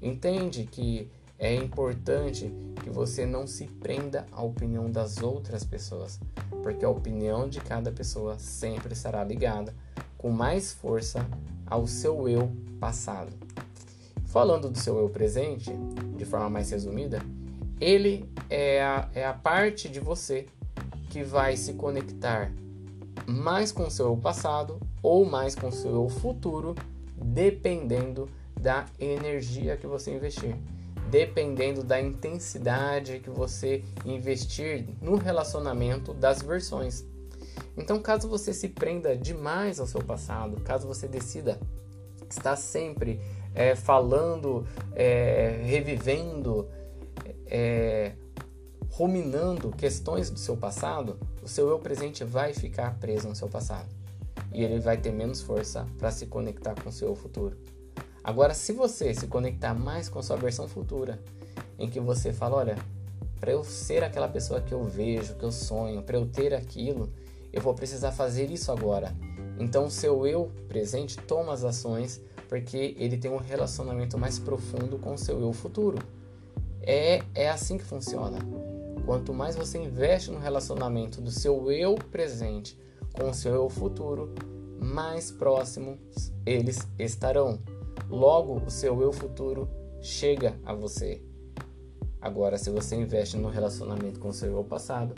Entende 0.00 0.64
que 0.64 1.10
é 1.38 1.54
importante 1.54 2.52
que 2.82 2.90
você 2.90 3.24
não 3.24 3.46
se 3.46 3.66
prenda 3.66 4.26
à 4.32 4.42
opinião 4.42 4.90
das 4.90 5.18
outras 5.18 5.62
pessoas, 5.62 6.18
porque 6.62 6.84
a 6.84 6.90
opinião 6.90 7.48
de 7.48 7.60
cada 7.60 7.92
pessoa 7.92 8.38
sempre 8.38 8.92
estará 8.92 9.22
ligada 9.22 9.72
com 10.16 10.30
mais 10.30 10.72
força 10.72 11.24
ao 11.64 11.86
seu 11.86 12.28
eu 12.28 12.50
passado. 12.80 13.32
Falando 14.26 14.68
do 14.68 14.78
seu 14.78 14.98
eu 14.98 15.08
presente, 15.08 15.70
de 16.16 16.24
forma 16.24 16.50
mais 16.50 16.70
resumida, 16.70 17.22
ele 17.80 18.28
é 18.50 18.82
a, 18.82 19.08
é 19.14 19.24
a 19.24 19.32
parte 19.32 19.88
de 19.88 20.00
você 20.00 20.46
que 21.08 21.22
vai 21.22 21.56
se 21.56 21.74
conectar 21.74 22.52
mais 23.26 23.70
com 23.70 23.84
o 23.84 23.90
seu 23.90 24.06
eu 24.06 24.16
passado 24.16 24.80
ou 25.02 25.24
mais 25.24 25.54
com 25.54 25.68
o 25.68 25.72
seu 25.72 25.92
eu 25.92 26.08
futuro, 26.08 26.74
dependendo 27.16 28.28
da 28.60 28.86
energia 28.98 29.76
que 29.76 29.86
você 29.86 30.12
investir 30.12 30.56
dependendo 31.10 31.82
da 31.82 32.00
intensidade 32.00 33.20
que 33.20 33.30
você 33.30 33.82
investir 34.04 34.86
no 35.00 35.16
relacionamento 35.16 36.12
das 36.12 36.42
versões. 36.42 37.04
Então, 37.76 38.00
caso 38.00 38.28
você 38.28 38.52
se 38.52 38.68
prenda 38.68 39.16
demais 39.16 39.80
ao 39.80 39.86
seu 39.86 40.02
passado, 40.02 40.60
caso 40.62 40.86
você 40.86 41.06
decida 41.06 41.60
estar 42.28 42.56
sempre 42.56 43.20
é, 43.54 43.74
falando, 43.74 44.66
é, 44.94 45.60
revivendo, 45.64 46.68
é, 47.46 48.12
ruminando 48.90 49.70
questões 49.70 50.28
do 50.28 50.38
seu 50.38 50.56
passado, 50.56 51.18
o 51.42 51.48
seu 51.48 51.68
eu 51.68 51.78
presente 51.78 52.24
vai 52.24 52.52
ficar 52.52 52.98
preso 52.98 53.28
no 53.28 53.34
seu 53.34 53.48
passado 53.48 53.88
e 54.52 54.62
ele 54.62 54.80
vai 54.80 54.96
ter 54.96 55.12
menos 55.12 55.40
força 55.40 55.86
para 55.98 56.10
se 56.10 56.26
conectar 56.26 56.74
com 56.74 56.88
o 56.88 56.92
seu 56.92 57.14
futuro. 57.14 57.56
Agora, 58.28 58.52
se 58.52 58.74
você 58.74 59.14
se 59.14 59.26
conectar 59.26 59.72
mais 59.72 60.06
com 60.06 60.20
sua 60.20 60.36
versão 60.36 60.68
futura, 60.68 61.18
em 61.78 61.88
que 61.88 61.98
você 61.98 62.30
fala, 62.30 62.56
olha, 62.56 62.76
para 63.40 63.52
eu 63.52 63.64
ser 63.64 64.04
aquela 64.04 64.28
pessoa 64.28 64.60
que 64.60 64.74
eu 64.74 64.84
vejo, 64.84 65.34
que 65.36 65.44
eu 65.46 65.50
sonho, 65.50 66.02
para 66.02 66.18
eu 66.18 66.26
ter 66.26 66.52
aquilo, 66.52 67.10
eu 67.50 67.62
vou 67.62 67.72
precisar 67.72 68.12
fazer 68.12 68.50
isso 68.50 68.70
agora. 68.70 69.16
Então, 69.58 69.88
seu 69.88 70.26
eu 70.26 70.52
presente 70.68 71.16
toma 71.16 71.54
as 71.54 71.64
ações 71.64 72.20
porque 72.50 72.94
ele 72.98 73.16
tem 73.16 73.30
um 73.30 73.38
relacionamento 73.38 74.18
mais 74.18 74.38
profundo 74.38 74.98
com 74.98 75.16
seu 75.16 75.40
eu 75.40 75.50
futuro. 75.54 75.96
É, 76.82 77.22
é 77.34 77.48
assim 77.48 77.78
que 77.78 77.84
funciona. 77.84 78.40
Quanto 79.06 79.32
mais 79.32 79.56
você 79.56 79.78
investe 79.78 80.30
no 80.30 80.38
relacionamento 80.38 81.22
do 81.22 81.30
seu 81.30 81.72
eu 81.72 81.94
presente 81.94 82.78
com 83.10 83.30
o 83.30 83.34
seu 83.34 83.54
eu 83.54 83.70
futuro, 83.70 84.34
mais 84.78 85.30
próximos 85.30 85.98
eles 86.44 86.86
estarão. 86.98 87.58
Logo, 88.08 88.62
o 88.66 88.70
seu 88.70 89.00
eu 89.02 89.12
futuro 89.12 89.68
chega 90.00 90.58
a 90.64 90.72
você. 90.72 91.22
Agora, 92.20 92.58
se 92.58 92.70
você 92.70 92.96
investe 92.96 93.36
no 93.36 93.48
relacionamento 93.48 94.18
com 94.18 94.28
o 94.28 94.32
seu 94.32 94.52
eu 94.52 94.64
passado, 94.64 95.14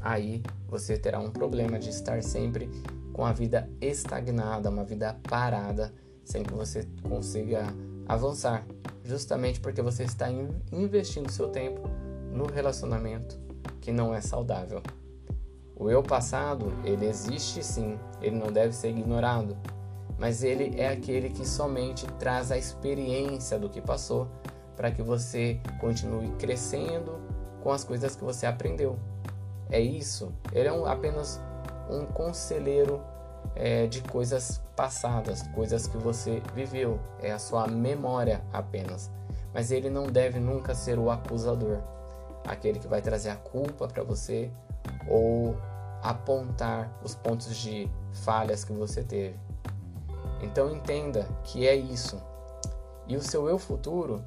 aí 0.00 0.42
você 0.68 0.98
terá 0.98 1.20
um 1.20 1.30
problema 1.30 1.78
de 1.78 1.90
estar 1.90 2.22
sempre 2.22 2.68
com 3.12 3.24
a 3.24 3.32
vida 3.32 3.68
estagnada, 3.80 4.70
uma 4.70 4.84
vida 4.84 5.18
parada, 5.28 5.92
sem 6.24 6.42
que 6.42 6.52
você 6.52 6.86
consiga 7.08 7.66
avançar, 8.06 8.66
justamente 9.04 9.60
porque 9.60 9.80
você 9.80 10.02
está 10.04 10.26
investindo 10.72 11.30
seu 11.30 11.48
tempo 11.48 11.88
no 12.32 12.46
relacionamento 12.46 13.38
que 13.80 13.92
não 13.92 14.14
é 14.14 14.20
saudável. 14.20 14.82
O 15.76 15.90
eu 15.90 16.02
passado, 16.02 16.72
ele 16.84 17.06
existe 17.06 17.62
sim, 17.62 17.98
ele 18.20 18.36
não 18.36 18.50
deve 18.50 18.74
ser 18.74 18.88
ignorado, 18.88 19.56
mas 20.18 20.42
ele 20.42 20.80
é 20.80 20.88
aquele 20.88 21.30
que 21.30 21.46
somente 21.46 22.06
traz 22.18 22.50
a 22.50 22.56
experiência 22.56 23.58
do 23.58 23.68
que 23.68 23.80
passou 23.80 24.28
para 24.76 24.90
que 24.90 25.02
você 25.02 25.60
continue 25.80 26.28
crescendo 26.38 27.20
com 27.62 27.70
as 27.72 27.84
coisas 27.84 28.14
que 28.14 28.24
você 28.24 28.46
aprendeu. 28.46 28.98
É 29.70 29.80
isso. 29.80 30.32
Ele 30.52 30.68
é 30.68 30.72
um, 30.72 30.86
apenas 30.86 31.40
um 31.90 32.04
conselheiro 32.06 33.02
é, 33.54 33.86
de 33.86 34.02
coisas 34.02 34.60
passadas, 34.74 35.42
coisas 35.54 35.86
que 35.86 35.96
você 35.96 36.42
viveu, 36.54 37.00
é 37.20 37.32
a 37.32 37.38
sua 37.38 37.66
memória 37.66 38.42
apenas. 38.52 39.10
Mas 39.52 39.70
ele 39.70 39.88
não 39.88 40.06
deve 40.06 40.38
nunca 40.38 40.74
ser 40.74 40.98
o 40.98 41.10
acusador, 41.10 41.78
aquele 42.46 42.78
que 42.78 42.86
vai 42.86 43.00
trazer 43.00 43.30
a 43.30 43.36
culpa 43.36 43.88
para 43.88 44.02
você 44.02 44.50
ou 45.08 45.56
apontar 46.02 46.90
os 47.02 47.14
pontos 47.14 47.56
de 47.56 47.90
falhas 48.12 48.64
que 48.64 48.72
você 48.72 49.02
teve. 49.02 49.45
Então 50.42 50.74
entenda 50.74 51.28
que 51.44 51.66
é 51.66 51.74
isso. 51.74 52.20
E 53.08 53.16
o 53.16 53.22
seu 53.22 53.48
eu 53.48 53.58
futuro, 53.58 54.22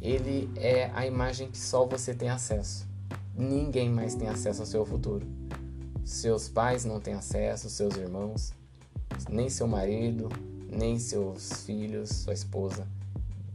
ele 0.00 0.50
é 0.56 0.90
a 0.94 1.06
imagem 1.06 1.50
que 1.50 1.58
só 1.58 1.86
você 1.86 2.14
tem 2.14 2.28
acesso. 2.28 2.86
Ninguém 3.34 3.88
mais 3.88 4.14
tem 4.14 4.28
acesso 4.28 4.60
ao 4.60 4.66
seu 4.66 4.84
futuro. 4.84 5.26
Seus 6.04 6.48
pais 6.48 6.84
não 6.84 7.00
têm 7.00 7.14
acesso, 7.14 7.70
seus 7.70 7.96
irmãos, 7.96 8.52
nem 9.30 9.48
seu 9.48 9.66
marido, 9.66 10.28
nem 10.68 10.98
seus 10.98 11.64
filhos, 11.64 12.10
sua 12.10 12.34
esposa. 12.34 12.86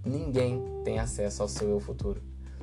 Ninguém 0.05 0.63
tem 0.83 0.99
acesso 0.99 1.41
ao 1.41 1.49
seu 1.49 1.69
eu 1.69 1.79
futuro. 1.79 2.21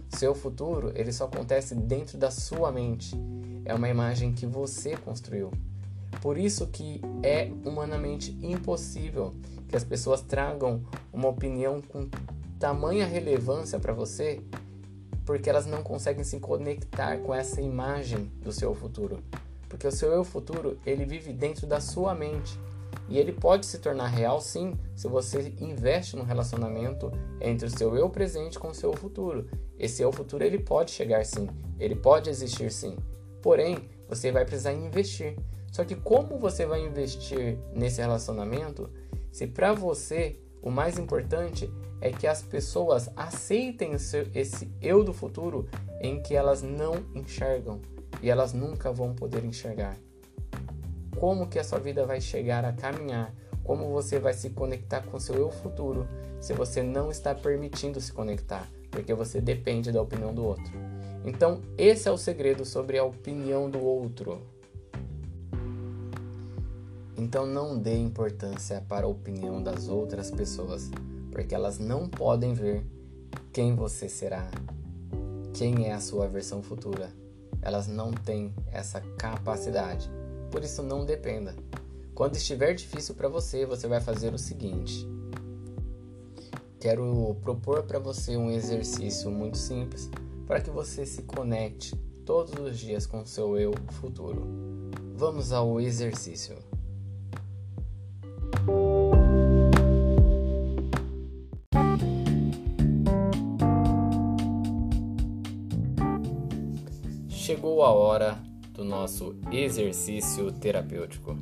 Seu 0.09 0.35
futuro, 0.35 0.93
ele 0.95 1.13
só 1.13 1.25
acontece 1.25 1.75
dentro 1.75 2.17
da 2.17 2.31
sua 2.31 2.73
mente. 2.73 3.15
É 3.65 3.75
uma 3.75 3.89
imagem 3.89 4.33
que 4.33 4.47
você 4.47 4.97
construiu. 4.97 5.51
Por 6.21 6.39
isso 6.39 6.67
que 6.67 7.01
é 7.23 7.51
humanamente 7.65 8.37
impossível 8.43 9.35
que 9.69 9.77
as 9.77 9.85
pessoas 9.85 10.21
tragam 10.21 10.83
uma 11.13 11.29
opinião 11.29 11.81
com 11.81 12.09
tamanha 12.59 13.07
relevância 13.07 13.79
para 13.79 13.93
você, 13.93 14.41
porque 15.25 15.51
elas 15.51 15.67
não 15.67 15.83
conseguem 15.83 16.25
se 16.25 16.39
conectar 16.39 17.19
com 17.19 17.35
essa 17.35 17.61
imagem 17.61 18.31
do 18.43 18.53
seu 18.53 18.75
futuro. 18.75 19.19
Porque 19.69 19.87
o 19.87 19.93
seu 19.93 20.13
eu 20.13 20.25
futuro, 20.25 20.79
ele 20.87 21.05
vive 21.05 21.33
dentro 21.33 21.67
da 21.67 21.81
sua 21.81 22.15
mente. 22.15 22.59
E 23.09 23.19
ele 23.19 23.33
pode 23.33 23.67
se 23.67 23.79
tornar 23.79 24.07
real 24.07 24.41
sim, 24.41 24.75
se 24.95 25.09
você 25.09 25.53
investe 25.61 26.17
no 26.17 26.23
relacionamento 26.23 27.13
entre 27.41 27.67
o 27.67 27.71
seu 27.71 27.97
eu 27.97 28.09
presente 28.09 28.59
com 28.59 28.69
o 28.69 28.75
seu 28.75 28.93
futuro. 28.95 29.47
Esse 29.79 30.03
eu 30.03 30.13
futuro 30.13 30.45
ele 30.45 30.59
pode 30.59 30.91
chegar 30.91 31.25
sim, 31.25 31.49
ele 31.79 31.97
pode 31.97 32.31
existir 32.31 32.71
sim. 32.71 32.97
Porém, 33.43 33.91
você 34.09 34.33
vai 34.33 34.45
precisar 34.45 34.73
investir. 34.73 35.37
Só 35.75 35.85
que 35.85 35.97
como 35.97 36.39
você 36.39 36.65
vai 36.65 36.87
investir 36.87 37.59
nesse 37.75 38.01
relacionamento 38.01 38.89
se 39.33 39.47
para 39.47 39.73
você 39.73 40.39
o 40.63 40.71
mais 40.71 40.99
importante 40.99 41.71
é 42.01 42.11
que 42.11 42.27
as 42.27 42.43
pessoas 42.43 43.11
aceitem 43.17 43.93
esse 43.93 44.71
eu 44.81 45.03
do 45.03 45.13
futuro 45.13 45.69
em 46.01 46.23
que 46.23 46.35
elas 46.35 46.63
não 46.63 46.95
enxergam? 47.15 47.81
e 48.25 48.31
elas 48.31 48.55
nunca 48.55 48.91
vão 48.91 49.15
poder 49.15 49.45
enxergar. 49.45 49.97
Como 51.19 51.47
que 51.47 51.59
a 51.59 51.65
sua 51.65 51.79
vida 51.79 52.07
vai 52.07 52.23
chegar 52.23 52.65
a 52.65 52.73
caminhar? 52.73 53.35
Como 53.63 53.91
você 53.91 54.19
vai 54.19 54.33
se 54.33 54.49
conectar 54.51 55.03
com 55.03 55.21
seu 55.21 55.35
eu 55.37 55.51
futuro 55.51 56.09
se 56.41 56.55
você 56.55 56.83
não 56.83 57.11
está 57.11 57.35
permitindo 57.35 58.01
se 58.01 58.13
conectar, 58.13 58.67
porque 58.91 59.13
você 59.13 59.41
depende 59.43 59.93
da 59.93 60.01
opinião 60.01 60.35
do 60.35 60.45
outro. 60.45 60.73
Então, 61.25 61.61
esse 61.77 62.09
é 62.09 62.11
o 62.11 62.17
segredo 62.17 62.65
sobre 62.65 62.99
a 62.99 63.05
opinião 63.05 63.69
do 63.69 63.83
outro. 63.83 64.41
Então, 67.17 67.47
não 67.47 67.79
dê 67.79 67.97
importância 67.97 68.85
para 68.89 69.07
a 69.07 69.09
opinião 69.09 69.63
das 69.63 69.89
outras 69.89 70.31
pessoas, 70.31 70.91
porque 71.31 71.55
elas 71.55 71.79
não 71.79 72.09
podem 72.09 72.55
ver 72.55 72.85
quem 73.53 73.75
você 73.75 74.09
será, 74.09 74.51
quem 75.53 75.87
é 75.87 75.93
a 75.93 76.01
sua 76.01 76.27
versão 76.27 76.63
futura 76.63 77.11
elas 77.65 77.89
não 77.89 78.13
têm 78.13 78.55
essa 78.71 79.01
capacidade. 79.17 80.11
Por 80.51 80.63
isso, 80.63 80.83
não 80.83 81.05
dependa. 81.05 81.57
Quando 82.15 82.37
estiver 82.37 82.75
difícil 82.75 83.15
para 83.15 83.27
você, 83.27 83.65
você 83.65 83.89
vai 83.89 84.01
fazer 84.01 84.33
o 84.35 84.39
seguinte: 84.39 85.09
quero 86.79 87.37
propor 87.43 87.83
para 87.85 87.99
você 87.99 88.37
um 88.37 88.51
exercício 88.51 89.31
muito 89.31 89.57
simples 89.57 90.11
para 90.47 90.61
que 90.61 90.71
você 90.71 91.07
se 91.07 91.23
conecte 91.23 91.97
todos 92.25 92.55
os 92.61 92.79
dias 92.79 93.07
com 93.07 93.25
seu 93.25 93.59
eu 93.59 93.73
futuro. 93.93 94.47
Vamos 95.17 95.53
ao 95.53 95.81
exercício. 95.81 96.74
A 107.85 107.93
hora 107.93 108.39
do 108.71 108.83
nosso 108.83 109.37
exercício 109.53 110.51
terapêutico. 110.51 111.37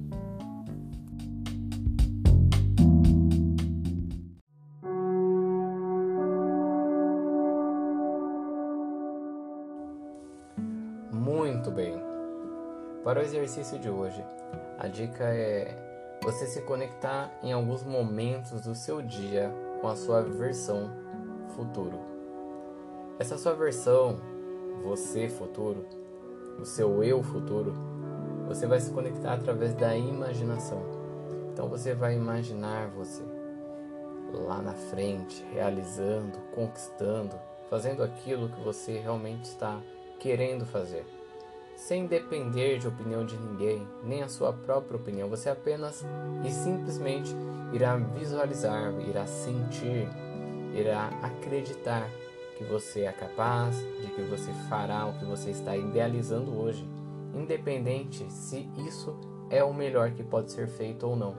Muito 11.12 11.70
bem. 11.70 11.94
Para 13.05 13.20
o 13.20 13.22
exercício 13.22 13.78
de 13.78 13.88
hoje, 13.88 14.24
a 14.78 14.88
dica 14.88 15.24
é 15.24 15.76
você 16.22 16.46
se 16.46 16.62
conectar 16.62 17.33
em 17.42 17.52
alguns 17.52 17.85
momentos 17.85 18.62
do 18.62 18.74
seu 18.74 19.00
dia 19.00 19.52
com 19.81 19.87
a 19.87 19.94
sua 19.94 20.22
versão 20.22 20.90
futuro. 21.55 22.00
Essa 23.18 23.38
sua 23.38 23.55
versão 23.55 24.20
você 24.83 25.28
futuro, 25.28 25.87
o 26.61 26.65
seu 26.65 27.03
eu 27.03 27.23
futuro, 27.23 27.73
você 28.47 28.67
vai 28.67 28.81
se 28.81 28.91
conectar 28.91 29.35
através 29.35 29.75
da 29.75 29.97
imaginação. 29.97 30.83
Então 31.53 31.69
você 31.69 31.95
vai 31.95 32.15
imaginar 32.15 32.88
você 32.88 33.23
lá 34.33 34.62
na 34.62 34.73
frente, 34.73 35.45
realizando, 35.53 36.38
conquistando, 36.55 37.35
fazendo 37.69 38.03
aquilo 38.03 38.49
que 38.49 38.61
você 38.62 38.99
realmente 38.99 39.45
está 39.45 39.81
querendo 40.19 40.65
fazer, 40.65 41.05
sem 41.77 42.07
depender 42.07 42.79
de 42.79 42.88
opinião 42.88 43.27
de 43.27 43.37
ninguém, 43.37 43.87
nem 44.03 44.23
a 44.23 44.29
sua 44.29 44.53
própria 44.53 44.97
opinião. 44.97 45.29
Você 45.29 45.51
apenas 45.51 46.05
e 46.45 46.51
simplesmente 46.51 47.35
irá 47.73 47.97
visualizar, 47.97 48.93
irá 49.01 49.27
sentir, 49.27 50.09
irá 50.75 51.11
acreditar 51.23 52.09
que 52.62 52.70
você 52.70 53.03
é 53.03 53.12
capaz, 53.12 53.77
de 54.01 54.07
que 54.09 54.22
você 54.22 54.53
fará 54.68 55.07
o 55.07 55.18
que 55.18 55.25
você 55.25 55.51
está 55.51 55.77
idealizando 55.77 56.57
hoje, 56.57 56.88
independente 57.35 58.31
se 58.31 58.68
isso 58.87 59.16
é 59.51 59.62
o 59.64 59.75
melhor 59.75 60.12
que 60.12 60.22
pode 60.22 60.53
ser 60.53 60.68
feito 60.68 61.07
ou 61.07 61.16
não. 61.16 61.35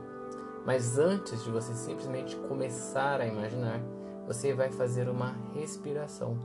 Mas 0.65 0.97
antes 0.97 1.43
de 1.43 1.51
você 1.51 1.73
simplesmente 1.73 2.35
começar 2.35 3.19
a 3.21 3.25
imaginar, 3.25 3.81
você 4.27 4.53
vai 4.53 4.69
fazer 4.69 5.09
uma 5.09 5.35
respiração 5.53 6.37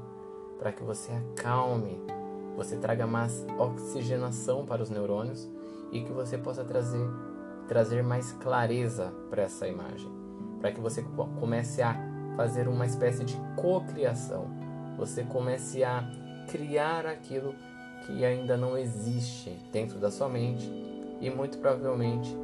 para 0.59 0.73
que 0.73 0.83
você 0.83 1.13
acalme, 1.13 2.01
você 2.57 2.77
traga 2.77 3.07
mais 3.07 3.47
oxigenação 3.59 4.67
para 4.67 4.83
os 4.83 4.91
neurônios 4.91 5.49
e 5.93 6.03
que 6.03 6.13
você 6.13 6.37
possa 6.37 6.65
trazer 6.65 7.07
trazer 7.69 8.03
mais 8.03 8.33
clareza 8.33 9.13
para 9.29 9.43
essa 9.43 9.69
imagem, 9.69 10.11
para 10.59 10.73
que 10.73 10.81
você 10.81 11.05
comece 11.39 11.83
a 11.83 11.95
fazer 12.35 12.67
uma 12.67 12.87
espécie 12.87 13.25
de 13.25 13.37
cocriação 13.57 14.47
você 14.99 15.23
comece 15.23 15.85
a 15.85 16.05
criar 16.51 17.07
aquilo 17.07 17.55
que 18.05 18.25
ainda 18.25 18.57
não 18.57 18.77
existe 18.77 19.51
dentro 19.73 19.99
da 19.99 20.11
sua 20.11 20.29
mente 20.29 20.69
e 21.21 21.31
muito 21.31 21.59
provavelmente 21.59 22.37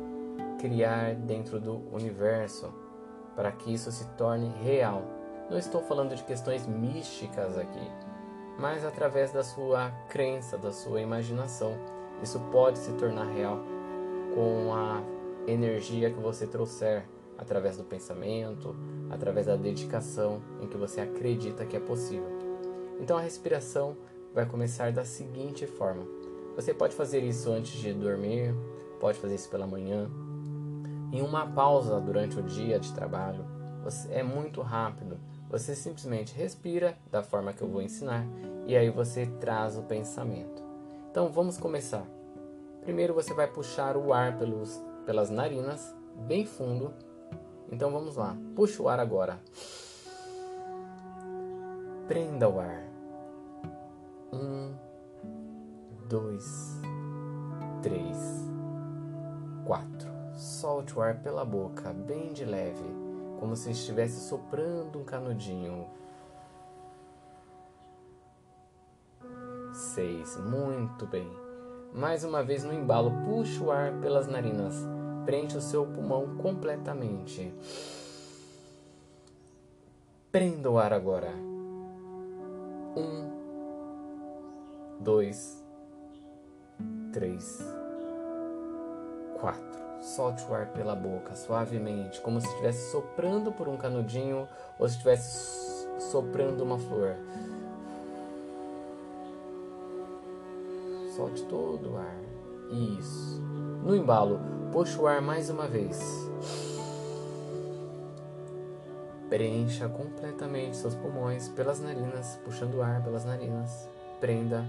criar 0.61 1.15
dentro 1.15 1.61
do 1.61 1.83
universo 1.93 2.73
para 3.35 3.51
que 3.51 3.75
isso 3.75 3.91
se 3.91 4.07
torne 4.13 4.49
real. 4.63 5.03
Não 5.51 5.59
estou 5.59 5.83
falando 5.83 6.15
de 6.15 6.23
questões 6.23 6.67
místicas 6.67 7.59
aqui, 7.59 7.91
mas 8.59 8.85
através 8.85 9.33
da 9.33 9.43
sua 9.43 9.91
crença, 10.09 10.57
da 10.57 10.71
sua 10.71 11.01
imaginação, 11.01 11.73
isso 12.23 12.39
pode 12.53 12.79
se 12.79 12.93
tornar 12.93 13.27
real 13.27 13.59
com 14.35 14.73
a 14.73 15.03
energia 15.47 16.11
que 16.11 16.21
você 16.21 16.47
trouxer 16.47 17.05
através 17.37 17.77
do 17.77 17.85
pensamento, 17.85 18.75
através 19.11 19.47
da 19.47 19.57
dedicação 19.57 20.41
em 20.61 20.69
que 20.69 20.77
você 20.77 21.01
acredita 21.01 21.67
que 21.67 21.77
é 21.77 21.81
possível. 21.81 22.34
Então 23.01 23.17
a 23.17 23.21
respiração 23.21 23.97
vai 24.35 24.47
começar 24.47 24.93
da 24.93 25.05
seguinte 25.05 25.67
forma: 25.67 26.05
você 26.57 26.73
pode 26.73 26.95
fazer 26.95 27.23
isso 27.23 27.51
antes 27.51 27.73
de 27.73 27.93
dormir, 27.93 28.55
pode 29.01 29.19
fazer 29.19 29.35
isso 29.35 29.51
pela 29.51 29.67
manhã, 29.67 30.11
em 31.13 31.23
uma 31.23 31.47
pausa 31.47 32.01
durante 32.01 32.39
o 32.39 32.43
dia 32.43 32.79
de 32.79 32.93
trabalho. 32.93 33.45
é 34.11 34.23
muito 34.23 34.61
rápido. 34.63 35.19
Você 35.51 35.75
simplesmente 35.75 36.35
respira 36.35 36.97
da 37.11 37.23
forma 37.23 37.53
que 37.53 37.63
eu 37.63 37.69
vou 37.69 37.83
ensinar 37.83 38.27
e 38.67 38.77
aí 38.77 38.91
você 38.91 39.27
traz 39.27 39.77
o 39.77 39.83
pensamento. 39.83 40.63
Então 41.11 41.31
vamos 41.31 41.59
começar. 41.59 42.05
Primeiro 42.83 43.15
você 43.15 43.33
vai 43.33 43.47
puxar 43.47 43.97
o 43.97 44.13
ar 44.13 44.37
pelos, 44.37 44.83
pelas 45.07 45.31
narinas, 45.31 45.95
bem 46.27 46.45
fundo. 46.45 46.93
Então 47.71 47.91
vamos 47.91 48.17
lá. 48.17 48.37
Puxa 48.57 48.83
o 48.83 48.89
ar 48.89 48.99
agora. 48.99 49.41
Prenda 52.09 52.49
o 52.49 52.59
ar. 52.59 52.84
Um, 54.35 54.75
dois, 56.09 56.81
três, 57.83 58.17
quatro. 59.65 60.11
Solte 60.35 60.99
o 60.99 61.01
ar 61.01 61.21
pela 61.21 61.45
boca, 61.45 61.93
bem 61.93 62.33
de 62.33 62.45
leve, 62.45 62.85
como 63.39 63.55
se 63.55 63.71
estivesse 63.71 64.29
soprando 64.29 64.99
um 64.99 65.05
canudinho. 65.05 65.87
Seis, 69.73 70.37
muito 70.39 71.07
bem. 71.07 71.31
Mais 71.93 72.25
uma 72.25 72.43
vez 72.43 72.65
no 72.65 72.73
embalo, 72.73 73.13
puxe 73.25 73.63
o 73.63 73.71
ar 73.71 73.93
pelas 74.01 74.27
narinas, 74.27 74.75
preenche 75.25 75.57
o 75.57 75.61
seu 75.61 75.87
pulmão 75.87 76.37
completamente. 76.39 77.55
Prenda 80.33 80.69
o 80.69 80.77
ar 80.77 80.93
agora. 80.93 81.31
Um, 82.97 83.44
dois, 85.05 85.63
três, 87.13 87.63
quatro. 89.39 89.85
Solte 90.01 90.45
o 90.51 90.55
ar 90.55 90.69
pela 90.69 90.97
boca 90.97 91.35
suavemente, 91.35 92.21
como 92.23 92.41
se 92.41 92.47
estivesse 92.47 92.91
soprando 92.91 93.53
por 93.53 93.69
um 93.69 93.77
canudinho 93.77 94.49
ou 94.79 94.89
se 94.89 94.95
estivesse 94.95 95.87
soprando 96.11 96.65
uma 96.65 96.79
flor. 96.79 97.17
Solte 101.15 101.45
todo 101.45 101.93
o 101.93 101.97
ar. 101.97 102.17
Isso. 102.99 103.41
No 103.85 103.95
embalo, 103.95 104.41
puxe 104.73 104.99
o 104.99 105.07
ar 105.07 105.21
mais 105.21 105.49
uma 105.49 105.69
vez. 105.69 106.03
Preencha 109.29 109.89
completamente 109.89 110.77
seus 110.77 110.95
pulmões 110.95 111.49
pelas 111.49 111.81
narinas, 111.81 112.39
puxando 112.45 112.77
o 112.77 112.83
ar 112.83 113.03
pelas 113.03 113.25
narinas. 113.25 113.89
Prenda. 114.21 114.65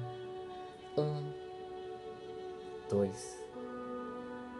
Um, 0.97 1.29
dois, 2.89 3.37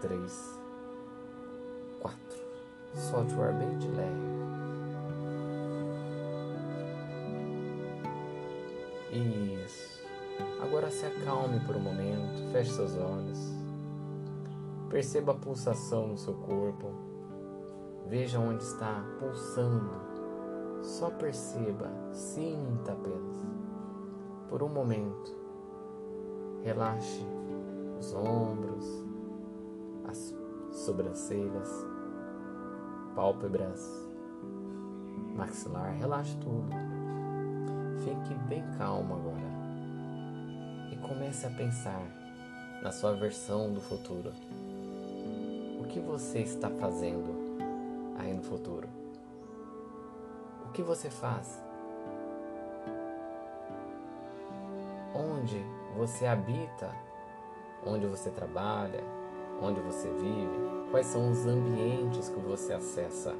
três, 0.01 0.59
quatro. 2.01 2.39
Solte 2.93 3.33
o 3.35 3.41
ar 3.41 3.53
bem 3.53 3.77
de 3.77 3.87
leve. 3.87 4.35
Isso. 9.13 10.03
Agora 10.61 10.91
se 10.91 11.05
acalme 11.05 11.57
por 11.61 11.77
um 11.77 11.79
momento, 11.79 12.51
feche 12.51 12.71
seus 12.71 12.97
olhos. 12.97 13.39
Perceba 14.89 15.31
a 15.31 15.35
pulsação 15.35 16.09
no 16.09 16.17
seu 16.17 16.33
corpo. 16.33 16.91
Veja 18.07 18.39
onde 18.39 18.61
está 18.61 19.05
pulsando. 19.19 19.89
Só 20.81 21.09
perceba, 21.11 21.89
sinta 22.11 22.91
apenas. 22.91 23.37
Por 24.49 24.61
um 24.61 24.69
momento, 24.69 25.44
relaxe 26.65 27.23
os 27.99 28.11
ombros, 28.15 28.83
as 30.07 30.33
sobrancelhas, 30.71 31.69
pálpebras, 33.13 33.87
maxilar, 35.35 35.93
relaxe 35.93 36.35
tudo. 36.37 36.67
Fique 38.03 38.33
bem 38.49 38.63
calmo 38.79 39.13
agora 39.13 39.55
e 40.91 40.97
comece 41.07 41.45
a 41.45 41.51
pensar 41.51 42.01
na 42.81 42.91
sua 42.91 43.13
versão 43.13 43.71
do 43.71 43.79
futuro. 43.79 44.33
O 45.79 45.85
que 45.87 45.99
você 45.99 46.39
está 46.39 46.69
fazendo 46.71 47.29
aí 48.17 48.33
no 48.33 48.41
futuro? 48.41 48.89
O 50.65 50.71
que 50.71 50.81
você 50.81 51.11
faz? 51.11 51.64
Onde 55.45 55.63
você 55.95 56.25
habita? 56.25 56.89
Onde 57.85 58.07
você 58.07 58.31
trabalha? 58.31 59.03
Onde 59.61 59.79
você 59.79 60.09
vive? 60.09 60.89
Quais 60.89 61.05
são 61.05 61.29
os 61.29 61.45
ambientes 61.45 62.29
que 62.29 62.39
você 62.39 62.73
acessa? 62.73 63.35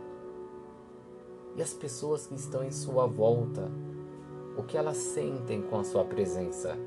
E 1.55 1.63
as 1.63 1.73
pessoas 1.73 2.27
que 2.27 2.35
estão 2.35 2.63
em 2.63 2.69
sua 2.69 3.07
volta? 3.07 3.71
O 4.55 4.61
que 4.61 4.77
elas 4.77 4.97
sentem 4.97 5.63
com 5.63 5.79
a 5.79 5.83
sua 5.83 6.05
presença? 6.05 6.77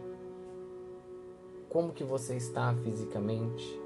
Como 1.68 1.92
que 1.92 2.04
você 2.04 2.36
está 2.36 2.72
fisicamente? 2.76 3.82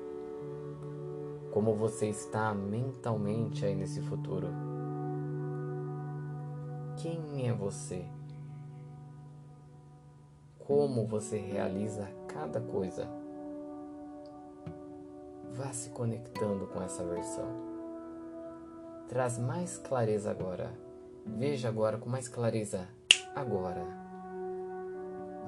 Como 1.50 1.74
você 1.74 2.10
está 2.10 2.52
mentalmente 2.52 3.64
aí 3.64 3.74
nesse 3.74 4.02
futuro? 4.02 4.48
Quem 6.98 7.48
é 7.48 7.54
você? 7.54 8.04
Como 10.74 11.04
você 11.06 11.36
realiza 11.36 12.08
cada 12.26 12.58
coisa? 12.58 13.06
Vá 15.52 15.70
se 15.70 15.90
conectando 15.90 16.66
com 16.66 16.80
essa 16.82 17.04
versão. 17.04 17.46
Traz 19.06 19.38
mais 19.38 19.76
clareza 19.76 20.30
agora. 20.30 20.72
Veja 21.26 21.68
agora 21.68 21.98
com 21.98 22.08
mais 22.08 22.26
clareza 22.26 22.88
agora. 23.36 23.84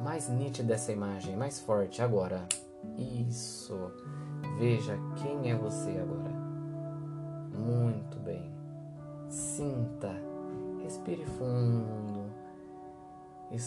Mais 0.02 0.28
nítida 0.28 0.74
essa 0.74 0.92
imagem, 0.92 1.34
mais 1.38 1.58
forte 1.58 2.02
agora. 2.02 2.46
Isso. 2.98 3.90
Veja 4.58 4.94
quem 5.22 5.50
é 5.50 5.56
você 5.56 5.92
agora. 5.92 6.34
Muito 7.58 8.18
bem. 8.18 8.54
Sinta. 9.30 10.14
Respire 10.82 11.24
fundo. 11.24 12.30
E 13.50 13.58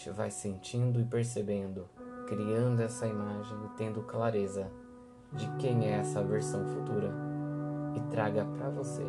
solte. 0.00 0.10
Vai 0.10 0.30
sentindo 0.30 1.00
e 1.00 1.04
percebendo, 1.04 1.88
criando 2.26 2.80
essa 2.80 3.06
imagem 3.06 3.56
e 3.66 3.68
tendo 3.76 4.02
clareza 4.02 4.70
de 5.32 5.48
quem 5.58 5.86
é 5.86 5.98
essa 5.98 6.22
versão 6.22 6.66
futura 6.66 7.12
e 7.94 8.00
traga 8.10 8.44
para 8.44 8.70
você. 8.70 9.04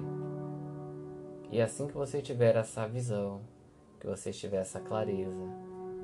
E 1.50 1.62
assim 1.62 1.88
que 1.88 1.94
você 1.94 2.22
tiver 2.22 2.56
essa 2.56 2.88
visão, 2.88 3.42
que 4.00 4.08
você 4.08 4.32
tiver 4.32 4.58
essa 4.58 4.80
clareza, 4.80 5.42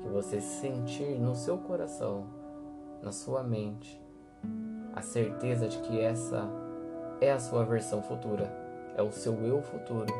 que 0.02 0.08
você 0.08 0.40
sentir 0.40 1.18
no 1.18 1.34
seu 1.34 1.58
coração, 1.58 2.26
na 3.02 3.12
sua 3.12 3.42
mente, 3.42 4.00
a 4.94 5.02
certeza 5.02 5.68
de 5.68 5.78
que 5.78 6.00
essa 6.00 6.48
é 7.20 7.32
a 7.32 7.38
sua 7.38 7.64
versão 7.64 8.02
futura, 8.02 8.50
é 8.96 9.02
o 9.02 9.12
seu 9.12 9.34
eu 9.44 9.62
futuro. 9.62 10.12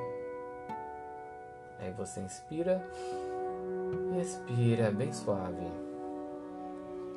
Aí 1.80 1.92
você 1.92 2.20
inspira 2.20 2.82
expira 4.20 4.90
bem 4.90 5.12
suave. 5.12 5.66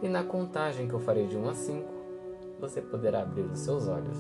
E 0.02 0.10
na 0.10 0.24
contagem 0.24 0.88
que 0.88 0.94
eu 0.94 1.00
farei 1.00 1.28
de 1.28 1.38
1 1.38 1.50
a 1.50 1.54
5, 1.54 1.88
você 2.60 2.82
poderá 2.82 3.22
abrir 3.22 3.44
os 3.44 3.60
seus 3.60 3.88
olhos. 3.88 4.18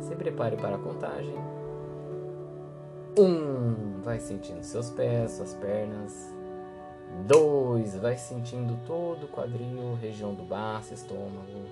Se 0.00 0.14
prepare 0.14 0.56
para 0.56 0.76
a 0.76 0.78
contagem. 0.78 1.34
1. 3.18 4.00
Vai 4.02 4.18
sentindo 4.18 4.62
seus 4.62 4.90
pés, 4.90 5.32
suas 5.32 5.54
pernas. 5.54 6.34
2. 7.26 7.96
Vai 7.96 8.16
sentindo 8.16 8.78
todo 8.86 9.24
o 9.24 9.28
quadril, 9.28 9.94
região 10.00 10.34
do 10.34 10.42
baço, 10.42 10.94
estômago, 10.94 11.66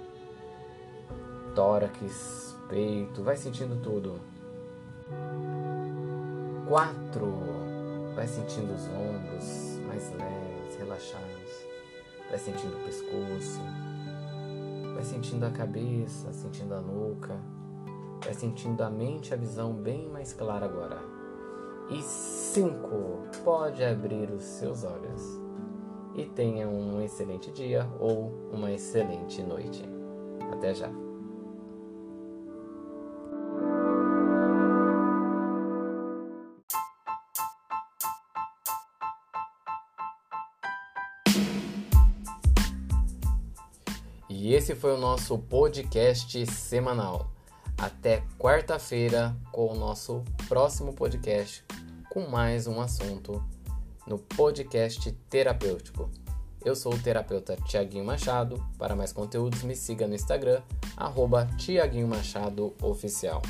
tórax, 1.55 2.57
peito. 2.68 3.23
Vai 3.23 3.37
sentindo 3.37 3.81
tudo. 3.83 4.20
4. 6.68 7.49
Vai 8.20 8.28
sentindo 8.28 8.74
os 8.74 8.87
ombros 8.88 9.80
mais 9.87 10.12
leves, 10.12 10.76
relaxados. 10.76 11.66
Vai 12.28 12.38
sentindo 12.38 12.76
o 12.76 12.85
pescoço. 12.85 13.62
Vai 14.94 15.02
sentindo 15.02 15.46
a 15.46 15.50
cabeça, 15.50 16.30
sentindo 16.30 16.74
a 16.74 16.83
nuca. 16.83 17.40
Vai 18.22 18.35
sentindo 18.35 18.83
a 18.83 18.90
mente 18.90 19.33
a 19.33 19.38
visão 19.38 19.72
bem 19.72 20.06
mais 20.11 20.35
clara 20.35 20.66
agora. 20.66 20.98
E 21.88 22.02
5. 22.02 22.88
Pode 23.42 23.83
abrir 23.83 24.30
os 24.30 24.42
seus 24.42 24.85
olhos. 24.85 25.40
E 26.14 26.26
tenha 26.26 26.68
um 26.68 27.00
excelente 27.00 27.50
dia 27.50 27.88
ou 27.98 28.50
uma 28.52 28.70
excelente 28.70 29.42
noite. 29.42 29.83
Até 30.52 30.74
já! 30.74 30.99
Esse 44.61 44.75
foi 44.75 44.92
o 44.92 44.99
nosso 44.99 45.38
podcast 45.38 46.46
semanal. 46.49 47.33
Até 47.79 48.23
quarta-feira 48.38 49.35
com 49.51 49.73
o 49.73 49.75
nosso 49.75 50.23
próximo 50.49 50.92
podcast 50.92 51.64
com 52.11 52.29
mais 52.29 52.66
um 52.66 52.79
assunto 52.79 53.42
no 54.07 54.18
podcast 54.18 55.11
terapêutico. 55.31 56.11
Eu 56.62 56.77
sou 56.77 56.92
o 56.92 56.99
terapeuta 56.99 57.57
Tiaguinho 57.57 58.05
Machado. 58.05 58.62
Para 58.77 58.94
mais 58.94 59.14
conteúdos, 59.14 59.62
me 59.62 59.75
siga 59.75 60.07
no 60.07 60.14
Instagram, 60.14 60.61
Tiaguinho 61.57 62.07
Machado 62.07 62.75
Oficial. 62.83 63.40